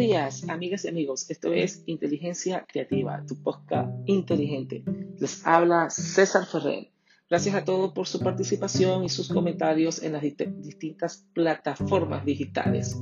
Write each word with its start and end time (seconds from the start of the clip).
días, 0.00 0.48
amigas 0.48 0.86
y 0.86 0.88
amigos. 0.88 1.28
Esto 1.28 1.52
es 1.52 1.82
Inteligencia 1.84 2.64
Creativa, 2.66 3.22
tu 3.28 3.42
podcast 3.42 3.90
inteligente. 4.06 4.82
Les 5.18 5.46
habla 5.46 5.90
César 5.90 6.46
Ferrer. 6.46 6.90
Gracias 7.28 7.54
a 7.54 7.66
todos 7.66 7.92
por 7.92 8.06
su 8.06 8.18
participación 8.18 9.04
y 9.04 9.10
sus 9.10 9.28
comentarios 9.28 10.02
en 10.02 10.14
las 10.14 10.22
distintas 10.22 11.26
plataformas 11.34 12.24
digitales. 12.24 12.98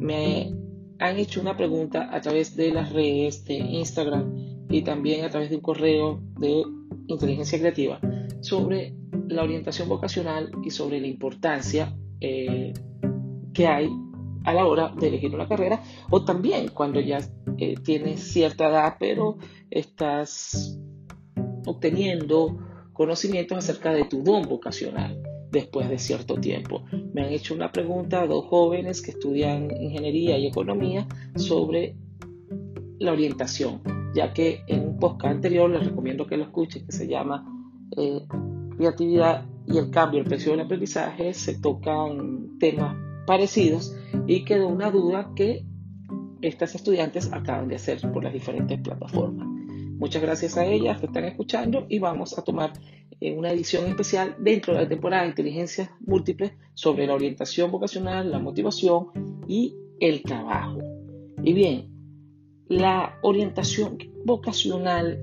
Me 0.00 0.52
han 0.98 1.18
hecho 1.18 1.40
una 1.40 1.56
pregunta 1.56 2.12
a 2.12 2.20
través 2.20 2.56
de 2.56 2.72
las 2.72 2.92
redes 2.92 3.44
de 3.44 3.54
Instagram 3.54 4.66
y 4.68 4.82
también 4.82 5.24
a 5.24 5.30
través 5.30 5.50
de 5.50 5.56
un 5.56 5.62
correo 5.62 6.20
de 6.36 6.64
Inteligencia 7.06 7.60
Creativa 7.60 8.00
sobre 8.40 8.96
la 9.28 9.44
orientación 9.44 9.88
vocacional 9.88 10.50
y 10.64 10.70
sobre 10.70 11.00
la 11.00 11.06
importancia 11.06 11.96
eh, 12.20 12.72
que 13.54 13.68
hay 13.68 13.88
a 14.44 14.52
la 14.52 14.66
hora 14.66 14.92
de 14.98 15.08
elegir 15.08 15.34
una 15.34 15.48
carrera 15.48 15.82
o 16.10 16.24
también 16.24 16.68
cuando 16.68 17.00
ya 17.00 17.18
eh, 17.58 17.74
tienes 17.82 18.20
cierta 18.20 18.68
edad 18.68 18.96
pero 18.98 19.36
estás 19.70 20.78
obteniendo 21.66 22.58
conocimientos 22.92 23.58
acerca 23.58 23.92
de 23.92 24.04
tu 24.04 24.22
don 24.22 24.48
vocacional 24.48 25.22
después 25.50 25.88
de 25.88 25.98
cierto 25.98 26.36
tiempo. 26.36 26.84
Me 27.12 27.22
han 27.22 27.32
hecho 27.32 27.54
una 27.54 27.72
pregunta 27.72 28.22
a 28.22 28.26
dos 28.26 28.46
jóvenes 28.46 29.02
que 29.02 29.10
estudian 29.10 29.70
ingeniería 29.70 30.38
y 30.38 30.46
economía 30.46 31.06
sobre 31.36 31.96
la 32.98 33.12
orientación, 33.12 33.82
ya 34.14 34.32
que 34.32 34.62
en 34.66 34.86
un 34.86 34.98
podcast 34.98 35.36
anterior 35.36 35.70
les 35.70 35.84
recomiendo 35.84 36.26
que 36.26 36.36
lo 36.36 36.44
escuchen, 36.44 36.86
que 36.86 36.92
se 36.92 37.08
llama 37.08 37.44
eh, 37.96 38.20
Creatividad 38.76 39.46
y 39.66 39.78
el 39.78 39.90
cambio, 39.90 40.20
el 40.20 40.26
precio 40.26 40.52
del 40.52 40.60
aprendizaje, 40.60 41.34
se 41.34 41.58
tocan 41.58 42.58
temas 42.58 42.96
parecidos 43.26 43.94
y 44.26 44.44
quedó 44.44 44.68
una 44.68 44.90
duda 44.90 45.32
que 45.34 45.64
estas 46.42 46.74
estudiantes 46.74 47.32
acaban 47.32 47.68
de 47.68 47.76
hacer 47.76 48.00
por 48.12 48.24
las 48.24 48.32
diferentes 48.32 48.80
plataformas. 48.80 49.46
Muchas 49.98 50.22
gracias 50.22 50.56
a 50.56 50.64
ellas 50.64 50.98
que 50.98 51.06
están 51.06 51.24
escuchando 51.24 51.86
y 51.88 51.98
vamos 51.98 52.38
a 52.38 52.42
tomar 52.42 52.72
eh, 53.20 53.32
una 53.36 53.50
edición 53.50 53.86
especial 53.86 54.36
dentro 54.38 54.72
de 54.74 54.82
la 54.82 54.88
temporada 54.88 55.24
de 55.24 55.30
inteligencias 55.30 55.90
múltiples 56.00 56.52
sobre 56.74 57.06
la 57.06 57.14
orientación 57.14 57.70
vocacional, 57.70 58.30
la 58.30 58.38
motivación 58.38 59.08
y 59.46 59.74
el 60.00 60.22
trabajo. 60.22 60.78
Y 61.42 61.52
bien, 61.52 61.90
la 62.68 63.18
orientación 63.22 63.98
vocacional 64.24 65.22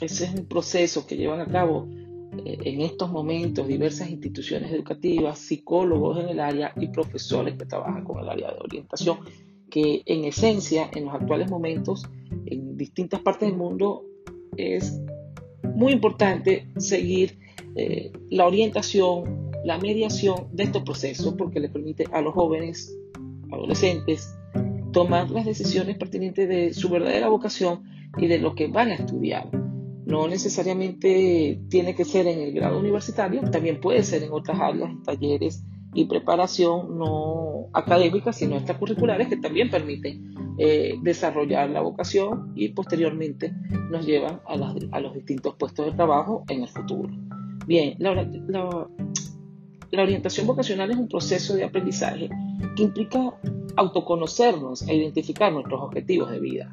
ese 0.00 0.24
es 0.24 0.34
un 0.34 0.46
proceso 0.46 1.06
que 1.06 1.16
llevan 1.16 1.40
a 1.40 1.46
cabo 1.46 1.88
en 2.32 2.80
estos 2.80 3.10
momentos 3.10 3.66
diversas 3.66 4.10
instituciones 4.10 4.72
educativas, 4.72 5.38
psicólogos 5.38 6.18
en 6.20 6.28
el 6.28 6.40
área 6.40 6.72
y 6.76 6.88
profesores 6.88 7.56
que 7.56 7.66
trabajan 7.66 8.04
con 8.04 8.20
el 8.20 8.28
área 8.28 8.52
de 8.52 8.58
orientación, 8.60 9.18
que 9.70 10.02
en 10.06 10.24
esencia 10.24 10.90
en 10.94 11.06
los 11.06 11.14
actuales 11.14 11.50
momentos 11.50 12.06
en 12.46 12.76
distintas 12.76 13.20
partes 13.20 13.48
del 13.48 13.58
mundo 13.58 14.04
es 14.56 15.00
muy 15.74 15.92
importante 15.92 16.66
seguir 16.78 17.38
eh, 17.76 18.12
la 18.30 18.46
orientación, 18.46 19.50
la 19.64 19.78
mediación 19.78 20.48
de 20.52 20.64
estos 20.64 20.82
procesos 20.82 21.34
porque 21.36 21.60
le 21.60 21.68
permite 21.68 22.04
a 22.12 22.20
los 22.20 22.34
jóvenes, 22.34 22.96
adolescentes, 23.50 24.34
tomar 24.92 25.30
las 25.30 25.44
decisiones 25.44 25.96
pertinentes 25.98 26.48
de 26.48 26.72
su 26.72 26.88
verdadera 26.88 27.28
vocación 27.28 27.84
y 28.16 28.26
de 28.26 28.38
lo 28.38 28.54
que 28.54 28.68
van 28.68 28.88
a 28.88 28.94
estudiar 28.94 29.48
no 30.08 30.26
necesariamente 30.26 31.60
tiene 31.68 31.94
que 31.94 32.06
ser 32.06 32.26
en 32.26 32.38
el 32.40 32.54
grado 32.54 32.78
universitario, 32.78 33.42
también 33.50 33.78
puede 33.78 34.02
ser 34.02 34.22
en 34.22 34.32
otras 34.32 34.58
áreas, 34.58 34.90
talleres 35.04 35.62
y 35.92 36.06
preparación 36.06 36.98
no 36.98 37.66
académica, 37.74 38.32
sino 38.32 38.56
extracurriculares 38.56 39.28
que 39.28 39.36
también 39.36 39.68
permiten 39.68 40.34
eh, 40.56 40.94
desarrollar 41.02 41.68
la 41.68 41.82
vocación 41.82 42.54
y 42.56 42.70
posteriormente 42.70 43.52
nos 43.90 44.06
llevan 44.06 44.40
a, 44.46 45.00
los 45.00 45.12
distintos 45.12 45.56
puestos 45.56 45.84
de 45.84 45.92
trabajo 45.92 46.42
en 46.48 46.62
el 46.62 46.68
futuro. 46.68 47.10
Bien, 47.66 47.94
la, 47.98 48.88
orientación 49.92 50.46
vocacional 50.46 50.90
es 50.90 50.96
un 50.96 51.08
proceso 51.08 51.54
de 51.54 51.64
aprendizaje 51.64 52.30
que 52.76 52.82
implica 52.82 53.34
autoconocernos 53.76 54.88
e 54.88 54.96
identificar 54.96 55.52
nuestros 55.52 55.82
objetivos 55.82 56.30
de 56.30 56.40
vida. 56.40 56.72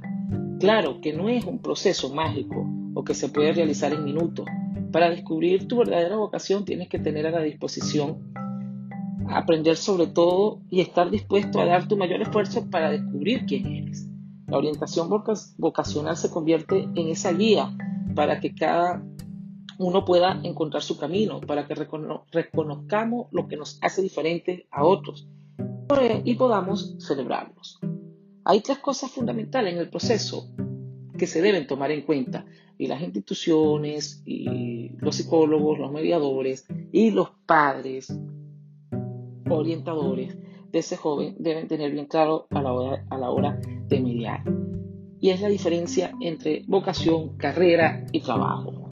Claro 0.61 1.01
que 1.01 1.11
no 1.11 1.27
es 1.27 1.43
un 1.43 1.59
proceso 1.59 2.13
mágico 2.13 2.65
que 3.05 3.13
se 3.13 3.29
puede 3.29 3.53
realizar 3.53 3.93
en 3.93 4.03
minutos. 4.03 4.45
Para 4.91 5.09
descubrir 5.09 5.67
tu 5.67 5.77
verdadera 5.77 6.17
vocación 6.17 6.65
tienes 6.65 6.89
que 6.89 6.99
tener 6.99 7.27
a 7.27 7.31
la 7.31 7.41
disposición 7.41 8.33
aprender 9.29 9.75
sobre 9.77 10.07
todo 10.07 10.61
y 10.69 10.81
estar 10.81 11.09
dispuesto 11.09 11.59
a 11.59 11.65
dar 11.65 11.87
tu 11.87 11.97
mayor 11.97 12.21
esfuerzo 12.21 12.69
para 12.69 12.91
descubrir 12.91 13.45
quién 13.45 13.65
eres. 13.65 14.07
La 14.47 14.57
orientación 14.57 15.09
vocacional 15.57 16.17
se 16.17 16.29
convierte 16.29 16.83
en 16.95 17.07
esa 17.09 17.31
guía 17.31 17.75
para 18.13 18.39
que 18.39 18.53
cada 18.53 19.03
uno 19.77 20.05
pueda 20.05 20.39
encontrar 20.43 20.83
su 20.83 20.97
camino, 20.97 21.41
para 21.41 21.67
que 21.67 21.75
reconozcamos 22.31 23.27
lo 23.31 23.47
que 23.47 23.57
nos 23.57 23.79
hace 23.81 24.01
diferente 24.01 24.67
a 24.71 24.85
otros 24.85 25.27
y 26.23 26.35
podamos 26.35 26.95
celebrarlos. 26.99 27.79
Hay 28.43 28.61
tres 28.61 28.79
cosas 28.79 29.11
fundamentales 29.11 29.73
en 29.73 29.79
el 29.79 29.89
proceso 29.89 30.49
que 31.17 31.27
se 31.27 31.41
deben 31.41 31.67
tomar 31.67 31.91
en 31.91 32.03
cuenta 32.03 32.45
y 32.77 32.87
las 32.87 33.01
instituciones 33.01 34.21
y 34.25 34.89
los 34.97 35.15
psicólogos, 35.15 35.79
los 35.79 35.91
mediadores 35.91 36.65
y 36.91 37.11
los 37.11 37.29
padres 37.45 38.13
orientadores 39.49 40.37
de 40.71 40.79
ese 40.79 40.97
joven 40.97 41.35
deben 41.39 41.67
tener 41.67 41.91
bien 41.91 42.05
claro 42.05 42.47
a 42.49 42.61
la 42.61 42.73
hora, 42.73 43.05
a 43.09 43.17
la 43.17 43.29
hora 43.29 43.59
de 43.87 43.99
mediar. 44.01 44.43
Y 45.19 45.29
es 45.29 45.41
la 45.41 45.47
diferencia 45.47 46.11
entre 46.19 46.63
vocación, 46.67 47.37
carrera 47.37 48.05
y 48.11 48.19
trabajo. 48.21 48.89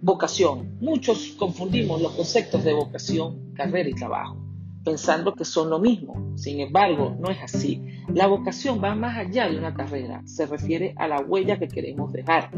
Vocación. 0.00 0.78
Muchos 0.80 1.34
confundimos 1.38 2.00
los 2.00 2.12
conceptos 2.12 2.64
de 2.64 2.74
vocación, 2.74 3.52
carrera 3.54 3.88
y 3.88 3.94
trabajo, 3.94 4.36
pensando 4.84 5.34
que 5.34 5.44
son 5.44 5.70
lo 5.70 5.78
mismo. 5.78 6.32
Sin 6.36 6.60
embargo, 6.60 7.16
no 7.18 7.30
es 7.30 7.38
así. 7.42 7.82
La 8.12 8.26
vocación 8.26 8.82
va 8.82 8.94
más 8.94 9.16
allá 9.16 9.48
de 9.48 9.58
una 9.58 9.74
carrera, 9.74 10.22
se 10.26 10.46
refiere 10.46 10.94
a 10.96 11.08
la 11.08 11.20
huella 11.20 11.58
que 11.58 11.68
queremos 11.68 12.12
dejar, 12.12 12.50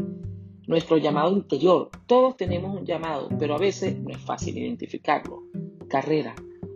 nuestro 0.67 0.97
llamado 0.97 1.31
interior. 1.31 1.89
Todos 2.05 2.37
tenemos 2.37 2.77
un 2.77 2.85
llamado, 2.85 3.29
pero 3.39 3.55
a 3.55 3.57
veces 3.57 3.97
no 3.97 4.11
es 4.11 4.17
fácil 4.17 4.57
identificarlo. 4.57 5.43
Carrera. 5.87 6.35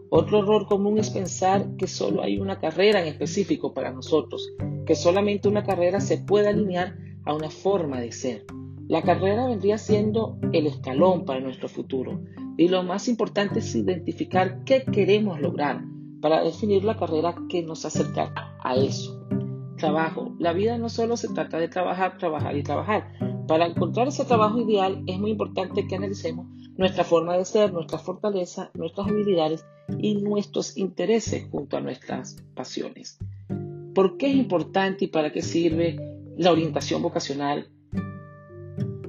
Otro 0.09 0.40
error 0.40 0.66
común 0.66 0.97
es 0.97 1.09
pensar 1.09 1.75
que 1.78 1.88
solo 1.88 2.24
hay 2.24 2.40
una 2.40 2.59
carrera 2.59 3.01
en 3.01 3.07
específico 3.07 3.74
para 3.74 3.91
nosotros, 3.91 4.51
que 4.85 4.96
solamente 4.96 5.47
una 5.47 5.63
carrera 5.63 6.01
se 6.01 6.18
puede 6.18 6.50
alinear 6.50 6.97
a 7.25 7.34
una 7.34 7.50
forma 7.50 8.00
de 8.01 8.12
ser. 8.12 8.46
La 8.88 9.03
carrera 9.03 9.47
vendría 9.47 9.78
siendo 9.78 10.38
el 10.51 10.68
escalón 10.68 11.24
para 11.24 11.40
nuestro 11.40 11.69
futuro 11.69 12.19
y 12.57 12.68
lo 12.68 12.84
más 12.84 13.07
importante 13.07 13.59
es 13.59 13.74
identificar 13.74 14.63
qué 14.66 14.84
queremos 14.84 15.40
lograr 15.40 15.81
para 16.22 16.44
definir 16.44 16.84
la 16.84 16.97
carrera 16.97 17.35
que 17.50 17.63
nos 17.63 17.85
acerca 17.85 18.34
a 18.62 18.75
eso. 18.75 19.25
Trabajo. 19.78 20.35
La 20.40 20.53
vida 20.53 20.78
no 20.78 20.90
solo 20.90 21.16
se 21.18 21.30
trata 21.30 21.57
de 21.57 21.69
trabajar, 21.69 22.18
trabajar 22.18 22.56
y 22.57 22.63
trabajar. 22.63 23.13
Para 23.51 23.66
encontrar 23.66 24.07
ese 24.07 24.23
trabajo 24.23 24.62
ideal 24.62 25.03
es 25.07 25.19
muy 25.19 25.31
importante 25.31 25.85
que 25.85 25.97
analicemos 25.97 26.47
nuestra 26.78 27.03
forma 27.03 27.35
de 27.35 27.44
ser, 27.44 27.73
nuestras 27.73 28.01
fortalezas, 28.01 28.69
nuestras 28.75 29.09
habilidades 29.09 29.66
y 30.00 30.16
nuestros 30.16 30.78
intereses 30.78 31.50
junto 31.51 31.75
a 31.75 31.81
nuestras 31.81 32.38
pasiones. 32.56 33.19
¿Por 33.94 34.16
qué 34.16 34.28
es 34.28 34.35
importante 34.35 35.03
y 35.03 35.07
para 35.09 35.34
qué 35.34 35.41
sirve 35.41 36.00
la 36.38 36.53
orientación 36.53 37.01
vocacional 37.01 37.69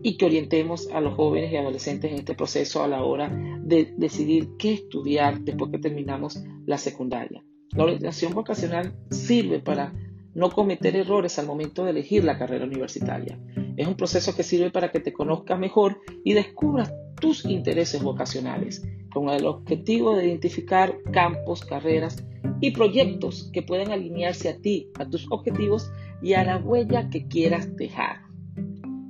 y 0.03 0.16
que 0.16 0.26
orientemos 0.26 0.88
a 0.92 1.00
los 1.00 1.14
jóvenes 1.14 1.53
y 1.53 1.56
adolescentes 1.59 2.10
en 2.10 2.19
este 2.19 2.34
proceso 2.34 2.82
a 2.82 2.88
la 2.88 3.04
hora 3.04 3.30
de 3.62 3.94
decidir 3.97 4.56
qué 4.59 4.72
estudiar 4.72 5.38
después 5.42 5.70
que 5.70 5.78
terminamos 5.78 6.42
la 6.66 6.78
secundaria. 6.78 7.44
La 7.77 7.84
orientación 7.84 8.34
vocacional 8.34 8.92
sirve 9.09 9.60
para 9.60 9.92
no 10.34 10.50
cometer 10.50 10.97
errores 10.97 11.39
al 11.39 11.47
momento 11.47 11.84
de 11.84 11.92
elegir 11.92 12.24
la 12.24 12.39
carrera 12.39 12.65
universitaria. 12.65 13.39
Es 13.77 13.86
un 13.86 13.95
proceso 13.95 14.34
que 14.34 14.42
sirve 14.42 14.71
para 14.71 14.91
que 14.91 15.01
te 15.01 15.13
conozcas 15.13 15.59
mejor 15.59 16.01
y 16.24 16.34
descubras 16.34 16.92
tus 17.21 17.45
intereses 17.45 18.03
vocacionales, 18.03 18.83
con 19.13 19.28
el 19.28 19.47
objetivo 19.47 20.16
de 20.16 20.27
identificar 20.27 20.97
campos, 21.13 21.65
carreras 21.65 22.24
y 22.60 22.72
proyectos 22.72 23.51
que 23.53 23.63
puedan 23.63 23.92
alinearse 23.92 24.48
a 24.48 24.57
ti, 24.57 24.89
a 24.98 25.09
tus 25.09 25.27
objetivos 25.30 25.91
y 26.22 26.34
a 26.34 26.45
la 26.45 26.59
huella 26.59 27.09
que 27.10 27.27
quieras 27.27 27.77
dejar 27.77 28.33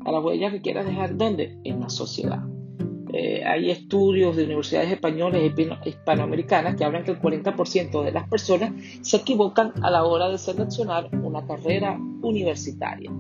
a 0.04 0.12
la 0.12 0.20
huella 0.20 0.50
que 0.50 0.60
quieras 0.60 0.86
dejar, 0.86 1.16
¿dónde? 1.16 1.58
En 1.64 1.80
la 1.80 1.88
sociedad. 1.88 2.42
Eh, 3.12 3.44
hay 3.44 3.70
estudios 3.70 4.36
de 4.36 4.44
universidades 4.44 4.90
españolas 4.90 5.42
y 5.42 5.88
hispanoamericanas 5.88 6.76
que 6.76 6.84
hablan 6.84 7.04
que 7.04 7.10
el 7.10 7.20
40% 7.20 8.02
de 8.02 8.12
las 8.12 8.26
personas 8.28 8.72
se 9.02 9.18
equivocan 9.18 9.72
a 9.82 9.90
la 9.90 10.04
hora 10.04 10.30
de 10.30 10.38
seleccionar 10.38 11.10
una 11.22 11.46
carrera 11.46 11.98
universitaria. 12.22 13.10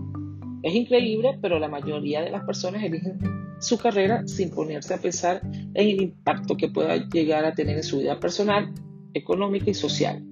Es 0.62 0.74
increíble, 0.74 1.38
pero 1.40 1.58
la 1.58 1.68
mayoría 1.68 2.22
de 2.22 2.30
las 2.30 2.44
personas 2.44 2.82
eligen 2.84 3.18
su 3.58 3.78
carrera 3.78 4.26
sin 4.26 4.50
ponerse 4.50 4.94
a 4.94 4.98
pensar 4.98 5.40
en 5.44 5.88
el 5.88 6.02
impacto 6.02 6.56
que 6.56 6.68
pueda 6.68 6.96
llegar 7.08 7.44
a 7.44 7.54
tener 7.54 7.76
en 7.76 7.82
su 7.82 7.98
vida 7.98 8.18
personal, 8.18 8.72
económica 9.14 9.70
y 9.70 9.74
social. 9.74 10.24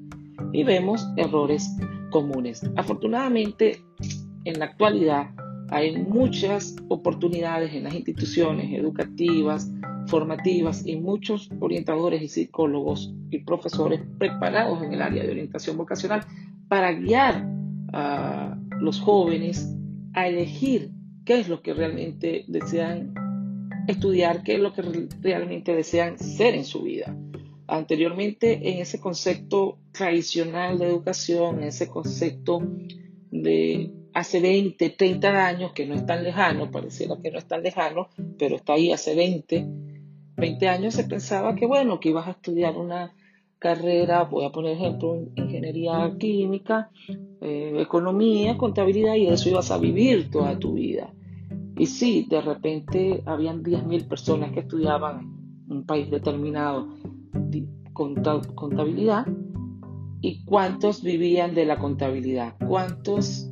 Y 0.53 0.65
vemos 0.65 1.07
errores 1.17 1.69
comunes. 2.11 2.63
Afortunadamente, 2.77 3.85
en 4.45 4.59
la 4.59 4.67
actualidad 4.67 5.31
hay 5.71 5.97
muchas 5.97 6.77
oportunidades 6.89 7.73
en 7.73 7.85
las 7.85 7.95
instituciones 7.95 8.73
educativas, 8.73 9.71
formativas 10.07 10.85
y 10.87 10.97
muchos 10.97 11.51
orientadores 11.61 12.23
y 12.23 12.29
psicólogos 12.29 13.15
y 13.31 13.39
profesores 13.39 14.01
preparados 14.19 14.83
en 14.83 14.93
el 14.93 15.03
área 15.03 15.23
de 15.23 15.31
orientación 15.31 15.77
vocacional 15.77 16.23
para 16.69 16.93
guiar 16.93 17.47
a 17.93 18.57
los 18.81 19.01
jóvenes 19.01 19.77
a 20.21 20.29
elegir 20.29 20.91
qué 21.25 21.41
es 21.41 21.49
lo 21.49 21.63
que 21.63 21.75
realmente 21.75 22.45
desean 22.49 23.15
estudiar, 23.87 24.43
qué 24.43 24.55
es 24.55 24.61
lo 24.61 24.73
que 24.73 24.83
realmente 25.21 25.75
desean 25.75 26.19
ser 26.19 26.55
en 26.55 26.65
su 26.65 26.83
vida. 26.83 27.17
Anteriormente, 27.67 28.71
en 28.71 28.79
ese 28.79 29.01
concepto 29.01 29.79
tradicional 29.93 30.79
de 30.79 30.87
educación, 30.87 31.59
en 31.59 31.69
ese 31.69 31.89
concepto 31.89 32.61
de 33.31 33.93
hace 34.13 34.41
20, 34.41 34.91
30 34.91 35.47
años, 35.47 35.73
que 35.73 35.87
no 35.87 35.95
es 35.95 36.05
tan 36.05 36.25
lejano, 36.25 36.71
pareciera 36.71 37.17
que 37.23 37.31
no 37.31 37.39
es 37.39 37.47
tan 37.47 37.63
lejano, 37.63 38.09
pero 38.39 38.57
está 38.57 38.73
ahí 38.75 38.93
hace 38.93 39.15
20, 39.15 39.69
20 40.37 40.69
años 40.69 40.95
se 40.95 41.05
pensaba 41.05 41.55
que, 41.55 41.67
bueno, 41.67 42.01
que 42.01 42.09
ibas 42.09 42.27
a 42.27 42.33
estudiar 42.33 42.77
una 42.77 43.15
carrera, 43.61 44.25
voy 44.25 44.45
a 44.45 44.51
poner 44.51 44.73
ejemplo, 44.73 45.17
ingeniería 45.37 46.13
química, 46.19 46.91
eh, 47.41 47.75
economía, 47.79 48.59
contabilidad, 48.59 49.15
y 49.15 49.27
de 49.27 49.35
eso 49.35 49.49
ibas 49.49 49.71
a 49.71 49.79
vivir 49.79 50.31
toda 50.31 50.59
tu 50.59 50.73
vida. 50.75 51.13
Y 51.77 51.87
sí, 51.87 52.27
de 52.29 52.41
repente 52.41 53.23
habían 53.27 53.63
10.000 53.63 54.09
personas 54.09 54.51
que 54.53 54.61
estudiaban 54.61 55.21
en 55.69 55.77
un 55.77 55.87
país 55.87 56.11
determinado 56.11 56.89
contabilidad, 57.95 59.27
y 60.23 60.45
cuántos 60.45 61.03
vivían 61.03 61.55
de 61.55 61.65
la 61.65 61.79
contabilidad, 61.79 62.55
cuántos 62.67 63.51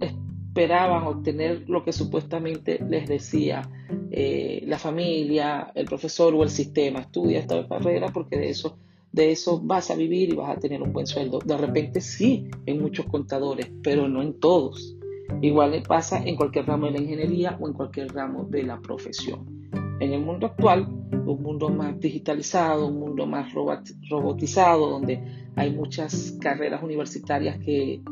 esperaban 0.00 1.04
obtener 1.04 1.68
lo 1.68 1.84
que 1.84 1.92
supuestamente 1.92 2.78
les 2.88 3.08
decía 3.08 3.68
eh, 4.10 4.62
la 4.66 4.78
familia, 4.78 5.72
el 5.74 5.86
profesor 5.86 6.34
o 6.34 6.42
el 6.42 6.50
sistema. 6.50 7.00
Estudia 7.00 7.40
esta 7.40 7.66
carrera 7.66 8.08
porque 8.12 8.38
de 8.38 8.50
eso, 8.50 8.78
de 9.14 9.30
eso 9.30 9.60
vas 9.62 9.90
a 9.90 9.94
vivir 9.94 10.30
y 10.32 10.36
vas 10.36 10.56
a 10.56 10.58
tener 10.58 10.82
un 10.82 10.92
buen 10.92 11.06
sueldo. 11.06 11.38
De 11.38 11.56
repente 11.56 12.00
sí, 12.00 12.48
en 12.66 12.82
muchos 12.82 13.06
contadores, 13.06 13.70
pero 13.82 14.08
no 14.08 14.22
en 14.22 14.40
todos. 14.40 14.96
Igual 15.40 15.82
pasa 15.86 16.22
en 16.24 16.34
cualquier 16.34 16.66
ramo 16.66 16.86
de 16.86 16.92
la 16.92 17.00
ingeniería 17.00 17.56
o 17.60 17.68
en 17.68 17.74
cualquier 17.74 18.12
ramo 18.12 18.44
de 18.50 18.64
la 18.64 18.80
profesión. 18.80 19.70
En 20.00 20.12
el 20.12 20.20
mundo 20.20 20.46
actual, 20.46 20.88
un 21.26 21.42
mundo 21.42 21.68
más 21.68 21.98
digitalizado, 22.00 22.88
un 22.88 22.98
mundo 22.98 23.24
más 23.26 23.52
robotizado, 23.52 24.90
donde 24.90 25.22
hay 25.54 25.70
muchas 25.70 26.36
carreras 26.40 26.82
universitarias 26.82 27.58
que 27.58 28.02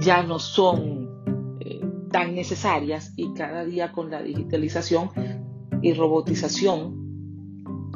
ya 0.00 0.22
no 0.22 0.38
son 0.38 1.10
tan 2.10 2.34
necesarias 2.34 3.12
y 3.16 3.32
cada 3.34 3.64
día 3.64 3.92
con 3.92 4.10
la 4.10 4.22
digitalización 4.22 5.10
y 5.82 5.92
robotización 5.92 6.99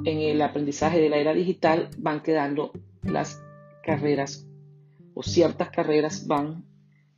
en 0.04 0.20
el 0.20 0.42
aprendizaje 0.42 1.00
de 1.00 1.08
la 1.08 1.16
era 1.16 1.32
digital 1.32 1.88
van 1.98 2.22
quedando 2.22 2.72
las 3.02 3.42
carreras 3.82 4.46
o 5.14 5.22
ciertas 5.22 5.70
carreras 5.70 6.26
van 6.26 6.64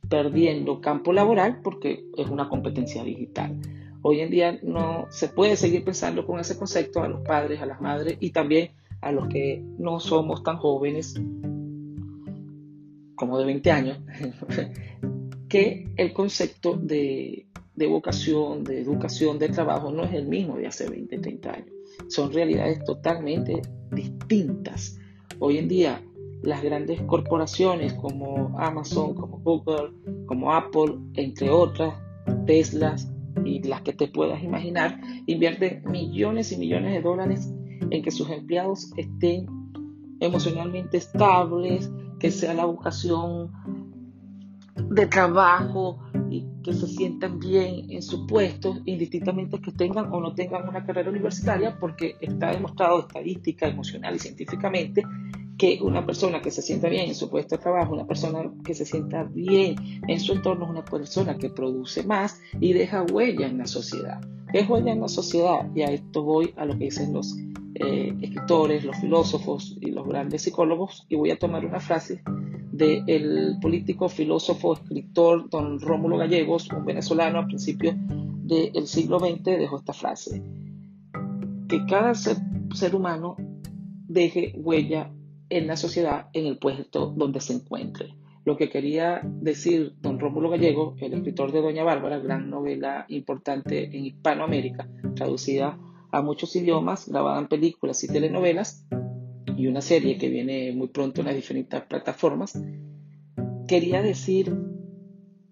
perdiendo 0.09 0.79
campo 0.79 1.11
laboral 1.11 1.61
porque 1.61 2.05
es 2.15 2.27
una 2.29 2.49
competencia 2.49 3.03
digital. 3.03 3.59
Hoy 4.01 4.21
en 4.21 4.29
día 4.29 4.59
no 4.63 5.07
se 5.09 5.27
puede 5.27 5.57
seguir 5.57 5.83
pensando 5.83 6.25
con 6.25 6.39
ese 6.39 6.57
concepto 6.57 7.01
a 7.01 7.07
los 7.07 7.21
padres, 7.21 7.61
a 7.61 7.65
las 7.65 7.81
madres 7.81 8.17
y 8.19 8.29
también 8.29 8.71
a 9.01 9.11
los 9.11 9.27
que 9.27 9.63
no 9.77 9.99
somos 9.99 10.43
tan 10.43 10.57
jóvenes 10.57 11.15
como 13.15 13.39
de 13.39 13.45
20 13.45 13.71
años, 13.71 13.99
que 15.49 15.89
el 15.97 16.13
concepto 16.13 16.77
de, 16.77 17.47
vocación, 17.89 18.63
de 18.63 18.81
educación, 18.81 19.39
de 19.39 19.49
trabajo 19.49 19.91
no 19.91 20.03
es 20.03 20.13
el 20.13 20.27
mismo 20.27 20.57
de 20.57 20.67
hace 20.67 20.87
20, 20.87 21.17
30 21.17 21.51
años. 21.51 21.76
Son 22.07 22.31
realidades 22.31 22.83
totalmente 22.85 23.61
distintas. 23.91 24.97
Hoy 25.39 25.57
en 25.57 25.67
día, 25.67 26.01
las 26.43 26.61
grandes 26.63 27.01
corporaciones 27.01 27.93
como 27.93 28.57
Amazon, 28.59 29.15
como 29.15 29.39
Google, 29.39 29.91
como 30.25 30.53
Apple, 30.53 30.97
entre 31.15 31.49
otras, 31.49 31.95
Teslas 32.45 33.11
y 33.45 33.61
las 33.63 33.81
que 33.81 33.93
te 33.93 34.07
puedas 34.07 34.43
imaginar, 34.43 34.99
invierten 35.25 35.83
millones 35.89 36.51
y 36.51 36.57
millones 36.57 36.93
de 36.93 37.01
dólares 37.01 37.53
en 37.89 38.01
que 38.01 38.11
sus 38.11 38.29
empleados 38.29 38.91
estén 38.97 39.47
emocionalmente 40.19 40.97
estables, 40.97 41.89
que 42.19 42.31
sea 42.31 42.53
la 42.53 42.65
vocación 42.65 43.51
de 44.89 45.05
trabajo 45.07 45.99
y 46.29 46.45
que 46.67 46.73
se 46.73 46.87
sientan 46.87 47.39
bien 47.39 47.89
en 47.89 48.01
su 48.01 48.27
puesto, 48.27 48.79
indistintamente 48.83 49.61
que 49.61 49.71
tengan 49.71 50.11
o 50.11 50.19
no 50.19 50.35
tengan 50.35 50.67
una 50.67 50.85
carrera 50.85 51.09
universitaria, 51.09 51.79
porque 51.79 52.17
está 52.19 52.51
demostrado 52.51 52.99
estadística, 52.99 53.69
emocional 53.69 54.17
y 54.17 54.19
científicamente 54.19 55.01
que 55.57 55.79
una 55.81 56.05
persona 56.05 56.41
que 56.41 56.51
se 56.51 56.61
sienta 56.61 56.89
bien 56.89 57.07
en 57.07 57.15
su 57.15 57.29
puesto 57.29 57.55
de 57.55 57.63
trabajo, 57.63 57.93
una 57.93 58.05
persona 58.05 58.51
que 58.65 58.73
se 58.73 58.85
sienta 58.85 59.23
bien 59.23 59.75
en 60.09 60.19
su 60.19 60.33
entorno, 60.33 60.65
es 60.65 60.71
una 60.71 60.83
persona 60.83 61.37
que 61.37 61.49
produce 61.49 62.03
más 62.03 62.41
y 62.59 62.73
deja 62.73 63.03
huella 63.03 63.47
en 63.47 63.59
la 63.59 63.65
sociedad. 63.65 64.19
¿Qué 64.51 64.59
es 64.59 64.69
huella 64.69 64.91
en 64.91 64.99
la 64.99 65.07
sociedad? 65.07 65.73
Y 65.73 65.83
a 65.83 65.85
esto 65.85 66.23
voy 66.23 66.53
a 66.57 66.65
lo 66.65 66.77
que 66.77 66.85
dicen 66.85 67.13
los 67.13 67.33
eh, 67.75 68.13
escritores, 68.21 68.83
los 68.83 68.97
filósofos 68.97 69.77
y 69.79 69.91
los 69.91 70.05
grandes 70.05 70.41
psicólogos, 70.41 71.05
y 71.07 71.15
voy 71.15 71.31
a 71.31 71.39
tomar 71.39 71.65
una 71.65 71.79
frase 71.79 72.21
del 72.77 73.57
político, 73.61 74.09
filósofo, 74.09 74.73
escritor 74.73 75.49
don 75.49 75.79
Rómulo 75.79 76.17
Gallegos, 76.17 76.69
un 76.71 76.85
venezolano 76.85 77.39
a 77.39 77.45
principios 77.45 77.95
del 77.97 78.87
siglo 78.87 79.19
XX, 79.19 79.43
dejó 79.43 79.77
esta 79.77 79.93
frase, 79.93 80.41
que 81.67 81.85
cada 81.85 82.13
ser, 82.13 82.37
ser 82.73 82.95
humano 82.95 83.35
deje 84.07 84.53
huella 84.55 85.11
en 85.49 85.67
la 85.67 85.75
sociedad, 85.75 86.27
en 86.33 86.45
el 86.45 86.57
puesto 86.57 87.07
donde 87.07 87.41
se 87.41 87.53
encuentre. 87.53 88.13
Lo 88.45 88.55
que 88.55 88.69
quería 88.69 89.21
decir 89.23 89.95
don 90.01 90.19
Rómulo 90.19 90.49
Gallego, 90.49 90.95
el 90.99 91.13
escritor 91.13 91.51
de 91.51 91.61
Doña 91.61 91.83
Bárbara, 91.83 92.19
gran 92.19 92.49
novela 92.49 93.05
importante 93.09 93.85
en 93.85 94.05
Hispanoamérica, 94.05 94.87
traducida 95.15 95.77
a 96.11 96.21
muchos 96.21 96.55
idiomas, 96.55 97.09
grabada 97.09 97.39
en 97.39 97.47
películas 97.47 98.03
y 98.05 98.07
telenovelas, 98.07 98.87
y 99.55 99.67
una 99.67 99.81
serie 99.81 100.17
que 100.17 100.29
viene 100.29 100.73
muy 100.73 100.87
pronto 100.87 101.21
en 101.21 101.27
las 101.27 101.35
diferentes 101.35 101.81
plataformas, 101.83 102.59
quería 103.67 104.01
decir 104.01 104.55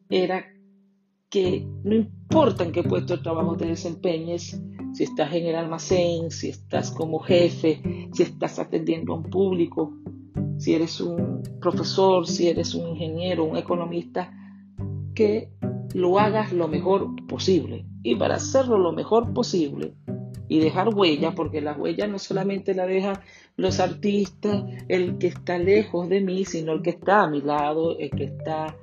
era 0.09 0.45
que 1.29 1.67
no 1.83 1.95
importa 1.95 2.63
en 2.63 2.71
qué 2.71 2.83
puesto 2.83 3.17
de 3.17 3.23
trabajo 3.23 3.57
te 3.57 3.65
desempeñes, 3.65 4.61
si 4.93 5.03
estás 5.03 5.33
en 5.33 5.47
el 5.47 5.55
almacén, 5.55 6.31
si 6.31 6.49
estás 6.49 6.91
como 6.91 7.19
jefe, 7.19 7.81
si 8.13 8.23
estás 8.23 8.59
atendiendo 8.59 9.13
a 9.13 9.17
un 9.17 9.23
público, 9.23 9.93
si 10.57 10.73
eres 10.73 11.01
un 11.01 11.41
profesor, 11.59 12.27
si 12.27 12.47
eres 12.47 12.73
un 12.75 12.89
ingeniero, 12.89 13.43
un 13.43 13.57
economista, 13.57 14.31
que 15.13 15.51
lo 15.93 16.19
hagas 16.19 16.53
lo 16.53 16.67
mejor 16.67 17.13
posible. 17.27 17.85
Y 18.03 18.15
para 18.15 18.35
hacerlo 18.35 18.77
lo 18.77 18.93
mejor 18.93 19.33
posible 19.33 19.95
y 20.47 20.59
dejar 20.59 20.93
huella, 20.93 21.31
porque 21.31 21.61
la 21.61 21.73
huella 21.73 22.07
no 22.07 22.19
solamente 22.19 22.73
la 22.73 22.85
deja 22.85 23.21
los 23.57 23.79
artistas, 23.79 24.63
el 24.87 25.17
que 25.17 25.27
está 25.27 25.57
lejos 25.57 26.09
de 26.09 26.21
mí, 26.21 26.45
sino 26.45 26.73
el 26.73 26.81
que 26.81 26.91
está 26.91 27.23
a 27.23 27.29
mi 27.29 27.41
lado, 27.41 27.97
el 27.97 28.09
que 28.11 28.25
está 28.25 28.75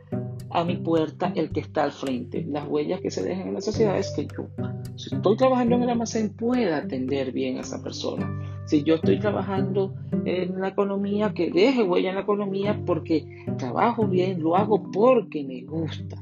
a 0.50 0.64
mi 0.64 0.76
puerta, 0.76 1.32
el 1.34 1.50
que 1.50 1.60
está 1.60 1.84
al 1.84 1.92
frente. 1.92 2.44
Las 2.48 2.68
huellas 2.68 3.00
que 3.00 3.10
se 3.10 3.22
dejan 3.22 3.48
en 3.48 3.54
la 3.54 3.60
sociedad 3.60 3.98
es 3.98 4.12
que 4.14 4.26
yo, 4.26 4.48
si 4.96 5.14
estoy 5.14 5.36
trabajando 5.36 5.76
en 5.76 5.82
el 5.82 5.90
almacén, 5.90 6.34
pueda 6.34 6.78
atender 6.78 7.32
bien 7.32 7.58
a 7.58 7.60
esa 7.60 7.82
persona. 7.82 8.30
Si 8.66 8.82
yo 8.82 8.96
estoy 8.96 9.18
trabajando 9.18 9.94
en 10.24 10.60
la 10.60 10.68
economía, 10.68 11.32
que 11.34 11.50
deje 11.50 11.82
huella 11.82 12.10
en 12.10 12.16
la 12.16 12.22
economía 12.22 12.80
porque 12.86 13.44
trabajo 13.58 14.06
bien, 14.06 14.42
lo 14.42 14.56
hago 14.56 14.90
porque 14.90 15.42
me 15.42 15.62
gusta. 15.62 16.16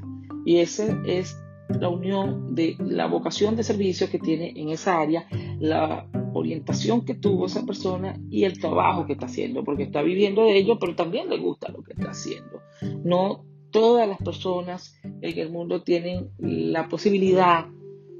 Y 0.45 0.57
esa 0.57 0.97
es 1.05 1.40
la 1.79 1.89
unión 1.89 2.55
de 2.55 2.75
la 2.79 3.07
vocación 3.07 3.55
de 3.55 3.63
servicio 3.63 4.09
que 4.09 4.19
tiene 4.19 4.53
en 4.55 4.69
esa 4.69 4.99
área, 4.99 5.27
la 5.59 6.07
orientación 6.33 7.05
que 7.05 7.15
tuvo 7.15 7.45
esa 7.45 7.65
persona 7.65 8.19
y 8.29 8.43
el 8.43 8.59
trabajo 8.59 9.05
que 9.05 9.13
está 9.13 9.25
haciendo, 9.25 9.63
porque 9.63 9.83
está 9.83 10.01
viviendo 10.01 10.43
de 10.43 10.57
ello, 10.57 10.79
pero 10.79 10.95
también 10.95 11.29
le 11.29 11.37
gusta 11.37 11.71
lo 11.71 11.83
que 11.83 11.93
está 11.93 12.11
haciendo. 12.11 12.61
No 13.03 13.45
todas 13.71 14.07
las 14.07 14.17
personas 14.17 14.99
en 15.03 15.39
el 15.39 15.49
mundo 15.49 15.81
tienen 15.81 16.29
la 16.37 16.87
posibilidad 16.87 17.65